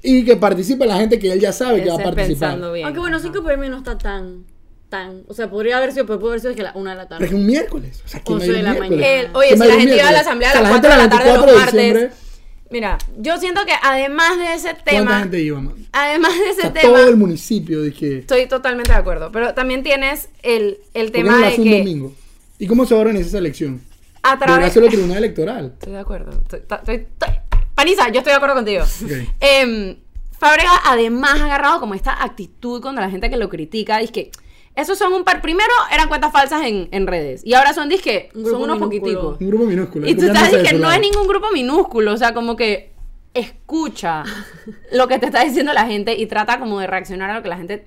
Y 0.04 0.24
que 0.24 0.36
participe 0.36 0.86
la 0.86 0.98
gente 0.98 1.18
que 1.18 1.32
él 1.32 1.40
ya 1.40 1.50
sabe 1.52 1.82
que 1.82 1.88
va 1.88 1.96
a 1.96 1.98
participar. 1.98 2.50
pensando 2.50 2.72
bien. 2.72 2.86
Aunque 2.86 3.00
bueno, 3.00 3.16
Ajá. 3.16 3.26
5 3.26 3.44
pm 3.44 3.68
no 3.70 3.78
está 3.78 3.98
tan, 3.98 4.44
tan... 4.88 5.24
O 5.26 5.34
sea, 5.34 5.50
podría 5.50 5.78
haber 5.78 5.90
sido, 5.90 6.06
pero 6.06 6.20
pudo 6.20 6.28
haber 6.30 6.40
sido 6.42 6.54
que 6.54 6.62
la 6.62 6.70
una 6.76 6.92
de 6.92 6.96
la 6.98 7.08
Pero 7.08 7.24
es 7.24 7.30
tarde. 7.30 7.40
un 7.40 7.44
miércoles. 7.44 8.02
O 8.04 8.08
sea, 8.08 8.20
¿quién 8.22 8.38
Once 8.38 8.52
de 8.52 8.62
la 8.62 8.70
miércoles? 8.70 8.90
mañana. 9.00 9.20
El- 9.20 9.30
oye, 9.34 9.48
¿Quién 9.48 9.62
si 9.62 9.68
la 9.68 9.74
gente 9.74 9.96
iba 9.96 10.08
a 10.08 10.12
la 10.12 10.20
asamblea 10.20 10.50
a 10.50 10.52
O 10.52 10.54
las 10.54 10.62
la 10.62 10.68
gente 10.74 10.86
4 10.88 11.02
de 11.02 11.04
la 11.04 11.10
tarde 11.10 11.24
los 11.24 11.46
24 11.46 11.52
de 11.56 11.64
diciembre, 11.82 12.02
martes. 12.02 12.28
Mira, 12.70 12.98
yo 13.18 13.38
siento 13.38 13.64
que 13.64 13.72
además 13.82 14.38
de 14.38 14.54
ese 14.54 14.68
¿Cuánta 14.74 14.84
tema, 14.84 15.18
gente 15.20 15.40
iba, 15.40 15.60
man? 15.60 15.74
además 15.90 16.34
de 16.38 16.40
O 16.44 16.52
ese 16.52 16.60
sea, 16.60 16.72
tema, 16.72 16.92
todo 16.98 17.08
el 17.08 17.16
municipio 17.16 17.82
dije. 17.82 18.18
estoy 18.18 18.46
totalmente 18.46 18.92
de 18.92 18.98
acuerdo. 18.98 19.32
Pero 19.32 19.54
también 19.54 19.82
tienes 19.82 20.28
el, 20.44 20.78
el 20.94 21.06
¿Por 21.06 21.12
qué 21.12 21.18
tema 21.24 21.38
de 21.48 21.56
que 21.56 21.78
domingo? 21.78 22.12
¿Y 22.58 22.66
cómo 22.66 22.84
se 22.86 22.94
va 22.94 23.00
a 23.00 23.02
organizar 23.02 23.28
esa 23.28 23.38
elección? 23.38 23.80
a 24.22 24.38
través. 24.38 24.76
el 24.76 24.88
tribunal 24.88 25.18
electoral. 25.18 25.72
Estoy 25.78 25.92
de 25.92 25.98
acuerdo. 26.00 26.32
Estoy, 26.32 26.60
estoy- 26.60 26.94
estoy- 26.96 27.28
Panisa, 27.74 28.08
yo 28.10 28.18
estoy 28.18 28.32
de 28.32 28.36
acuerdo 28.36 28.56
contigo. 28.56 28.82
Ok. 28.84 29.10
Em, 29.40 29.96
Fábrega 30.38 30.70
además 30.84 31.40
ha 31.40 31.44
agarrado 31.46 31.80
como 31.80 31.94
esta 31.94 32.22
actitud 32.22 32.82
contra 32.82 33.04
la 33.04 33.10
gente 33.10 33.30
que 33.30 33.36
lo 33.36 33.48
critica. 33.48 33.98
Dice 33.98 34.12
que 34.12 34.30
esos 34.74 34.98
son 34.98 35.12
un 35.12 35.24
par. 35.24 35.40
Primero 35.40 35.72
eran 35.92 36.08
cuentas 36.08 36.32
falsas 36.32 36.64
en, 36.66 36.88
en 36.90 37.06
redes. 37.06 37.42
Y 37.44 37.54
ahora 37.54 37.72
son, 37.74 37.88
disque, 37.88 38.28
Un 38.34 38.44
son 38.44 38.62
unos 38.62 38.76
minúsculo. 38.78 38.88
poquiticos. 38.90 39.40
Un 39.40 39.48
grupo 39.48 39.64
minúsculo. 39.64 40.08
Y 40.08 40.14
tú 40.14 40.26
estás 40.26 40.50
que 40.50 40.74
no 40.74 40.90
es 40.92 41.00
ningún 41.00 41.26
grupo 41.26 41.46
minúsculo. 41.52 42.12
O 42.12 42.16
sea, 42.16 42.34
como 42.34 42.56
que 42.56 42.92
escucha 43.34 44.24
lo 44.92 45.06
que 45.08 45.18
te 45.18 45.26
está 45.26 45.44
diciendo 45.44 45.72
la 45.72 45.86
gente 45.86 46.14
y 46.14 46.26
trata 46.26 46.58
como 46.58 46.80
de 46.80 46.86
reaccionar 46.88 47.30
a 47.30 47.34
lo 47.34 47.42
que 47.42 47.48
la 47.48 47.56
gente. 47.56 47.86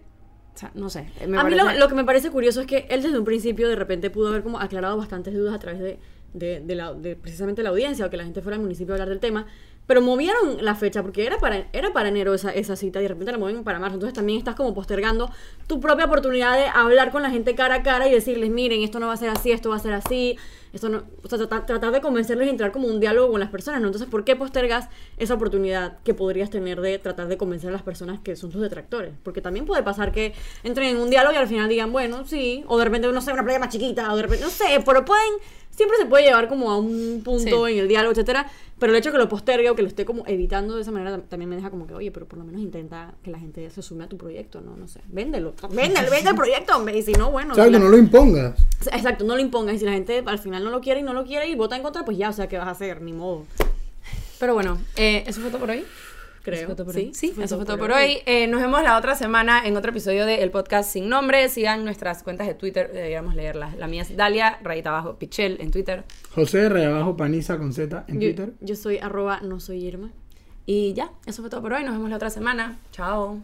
O 0.53 0.57
sea, 0.57 0.71
no 0.73 0.89
sé. 0.89 1.07
me 1.27 1.39
a 1.39 1.43
mí 1.43 1.55
lo, 1.55 1.71
lo 1.73 1.87
que 1.87 1.95
me 1.95 2.03
parece 2.03 2.29
curioso 2.29 2.61
es 2.61 2.67
que 2.67 2.85
él 2.89 3.01
desde 3.01 3.17
un 3.17 3.25
principio 3.25 3.69
de 3.69 3.75
repente 3.75 4.09
pudo 4.09 4.27
haber 4.27 4.43
como 4.43 4.59
aclarado 4.59 4.97
bastantes 4.97 5.33
dudas 5.33 5.55
a 5.55 5.59
través 5.59 5.79
de, 5.79 5.97
de, 6.33 6.59
de 6.59 6.75
la, 6.75 6.93
de 6.93 7.15
precisamente 7.15 7.63
la 7.63 7.69
audiencia 7.69 8.05
o 8.05 8.09
que 8.09 8.17
la 8.17 8.23
gente 8.23 8.41
fuera 8.41 8.55
al 8.55 8.61
municipio 8.61 8.93
a 8.93 8.95
hablar 8.95 9.09
del 9.09 9.19
tema. 9.19 9.47
Pero 9.87 10.01
movieron 10.01 10.63
la 10.63 10.75
fecha 10.75 11.01
porque 11.01 11.25
era 11.25 11.37
para, 11.39 11.67
era 11.73 11.91
para 11.91 12.09
enero 12.09 12.33
esa, 12.33 12.51
esa 12.51 12.75
cita 12.75 12.99
y 12.99 13.03
de 13.03 13.09
repente 13.09 13.31
la 13.31 13.37
mueven 13.37 13.63
para 13.63 13.79
marzo. 13.79 13.95
Entonces 13.95 14.13
también 14.13 14.37
estás 14.37 14.55
como 14.55 14.73
postergando 14.73 15.29
tu 15.67 15.79
propia 15.81 16.05
oportunidad 16.05 16.55
de 16.55 16.65
hablar 16.67 17.11
con 17.11 17.23
la 17.23 17.29
gente 17.29 17.55
cara 17.55 17.75
a 17.75 17.83
cara 17.83 18.07
y 18.07 18.11
decirles, 18.11 18.51
miren, 18.51 18.83
esto 18.83 18.99
no 18.99 19.07
va 19.07 19.13
a 19.13 19.17
ser 19.17 19.29
así, 19.29 19.51
esto 19.51 19.69
va 19.69 19.75
a 19.75 19.79
ser 19.79 19.93
así. 19.93 20.37
Esto 20.71 20.87
no, 20.87 21.03
o 21.21 21.27
sea, 21.27 21.37
tratar, 21.37 21.65
tratar 21.65 21.91
de 21.91 21.99
convencerles 21.99 22.47
y 22.47 22.49
entrar 22.49 22.71
como 22.71 22.87
un 22.87 23.01
diálogo 23.01 23.31
con 23.31 23.41
las 23.41 23.49
personas, 23.49 23.81
¿no? 23.81 23.87
Entonces, 23.87 24.09
¿por 24.09 24.23
qué 24.23 24.37
postergas 24.37 24.87
esa 25.17 25.33
oportunidad 25.33 25.97
que 26.05 26.13
podrías 26.13 26.49
tener 26.49 26.79
de 26.79 26.97
tratar 26.97 27.27
de 27.27 27.37
convencer 27.37 27.69
a 27.69 27.73
las 27.73 27.81
personas 27.81 28.21
que 28.21 28.37
son 28.37 28.51
tus 28.51 28.61
detractores? 28.61 29.13
Porque 29.23 29.41
también 29.41 29.65
puede 29.65 29.83
pasar 29.83 30.13
que 30.13 30.33
entren 30.63 30.95
en 30.95 30.97
un 30.97 31.09
diálogo 31.09 31.33
y 31.33 31.37
al 31.37 31.47
final 31.47 31.67
digan, 31.67 31.91
bueno, 31.91 32.25
sí, 32.25 32.63
o 32.67 32.77
de 32.77 32.85
repente, 32.85 33.11
no 33.11 33.19
sé, 33.19 33.33
una 33.33 33.43
playa 33.43 33.59
más 33.59 33.67
chiquita, 33.67 34.13
o 34.13 34.15
de 34.15 34.21
repente, 34.21 34.45
no 34.45 34.49
sé, 34.49 34.81
pero 34.85 35.03
pueden, 35.03 35.33
siempre 35.81 35.97
se 35.97 36.05
puede 36.05 36.23
llevar 36.25 36.47
como 36.47 36.71
a 36.71 36.77
un 36.77 37.21
punto 37.23 37.65
Sí. 37.67 37.73
en 37.73 37.79
el 37.79 37.87
diálogo, 37.87 38.11
etcétera, 38.11 38.47
pero 38.79 38.93
el 38.93 38.97
hecho 38.99 39.11
que 39.11 39.17
lo 39.17 39.27
postergue 39.29 39.69
o 39.69 39.75
que 39.75 39.81
lo 39.81 39.87
esté 39.87 40.05
como 40.05 40.23
evitando 40.27 40.75
de 40.75 40.81
esa 40.81 40.91
manera 40.91 41.15
tam- 41.17 41.23
también 41.29 41.49
me 41.49 41.55
deja 41.55 41.69
como 41.69 41.85
que, 41.87 41.93
oye, 41.93 42.11
pero 42.11 42.27
por 42.27 42.39
lo 42.39 42.45
menos 42.45 42.61
intenta 42.61 43.13
que 43.23 43.29
la 43.31 43.37
gente 43.39 43.69
se 43.69 43.81
sume 43.81 44.03
a 44.05 44.07
tu 44.07 44.17
proyecto, 44.17 44.61
¿no? 44.61 44.75
No 44.77 44.87
sé, 44.87 45.01
véndelo, 45.09 45.53
véndelo, 45.71 46.09
vende 46.09 46.29
el 46.31 46.35
proyecto, 46.35 46.75
hombre, 46.77 46.97
y 46.97 47.01
si 47.03 47.13
no, 47.13 47.31
bueno. 47.31 47.53
Exacto, 47.53 47.79
no 47.79 47.89
lo 47.89 47.97
impongas. 47.97 48.59
Exacto, 48.91 49.23
no 49.25 49.35
lo 49.35 49.41
impongas. 49.41 49.75
Y 49.75 49.79
si 49.79 49.85
la 49.85 49.93
gente 49.93 50.23
al 50.25 50.39
final 50.39 50.63
no 50.63 50.69
lo 50.71 50.81
quiere 50.81 50.99
y 51.01 51.03
no 51.03 51.13
lo 51.13 51.25
quiere 51.25 51.47
y 51.49 51.55
vota 51.55 51.75
en 51.75 51.83
contra, 51.83 52.05
pues 52.05 52.17
ya, 52.17 52.29
o 52.29 52.33
sea, 52.33 52.47
¿qué 52.47 52.57
vas 52.57 52.67
a 52.67 52.71
hacer? 52.71 53.01
Ni 53.01 53.13
modo. 53.13 53.45
Pero 54.39 54.53
bueno, 54.55 54.79
eh, 54.95 55.23
eso 55.27 55.41
fue 55.41 55.49
todo 55.51 55.59
por 55.59 55.69
hoy. 55.69 55.83
Creo. 56.43 56.57
Eso 56.59 56.65
fue 56.67 56.75
todo 56.75 56.85
por 56.85 56.95
Sí, 56.95 56.99
hoy. 57.07 57.13
Sí, 57.13 57.33
eso 57.41 57.55
fue 57.57 57.65
todo 57.65 57.77
por 57.77 57.91
hoy. 57.91 58.17
Eh, 58.25 58.47
nos 58.47 58.61
vemos 58.61 58.81
la 58.83 58.97
otra 58.97 59.15
semana 59.15 59.65
en 59.65 59.77
otro 59.77 59.91
episodio 59.91 60.25
del 60.25 60.49
podcast 60.51 60.91
Sin 60.91 61.07
Nombre. 61.09 61.47
Sigan 61.49 61.85
nuestras 61.85 62.23
cuentas 62.23 62.47
de 62.47 62.53
Twitter, 62.55 62.91
deberíamos 62.91 63.35
leerlas. 63.35 63.75
La 63.77 63.87
mía 63.87 64.01
es 64.01 64.15
Dalia, 64.15 64.59
rayita 64.63 64.89
abajo, 64.89 65.17
Pichel 65.19 65.57
en 65.61 65.69
Twitter. 65.71 66.03
José 66.33 66.67
Reabajo 66.69 67.15
Paniza 67.15 67.57
con 67.57 67.73
Z 67.73 68.05
en 68.07 68.15
Yo, 68.15 68.27
Twitter. 68.29 68.53
yo 68.61 68.75
soy 68.75 68.97
arroba 68.97 69.39
no 69.41 69.59
soy 69.59 69.85
Irma. 69.85 70.11
Y 70.65 70.93
ya, 70.93 71.11
eso 71.25 71.41
fue 71.41 71.49
todo 71.49 71.61
por 71.61 71.73
hoy. 71.73 71.83
Nos 71.83 71.93
vemos 71.93 72.09
la 72.09 72.15
otra 72.15 72.29
semana. 72.29 72.77
Chao. 72.91 73.39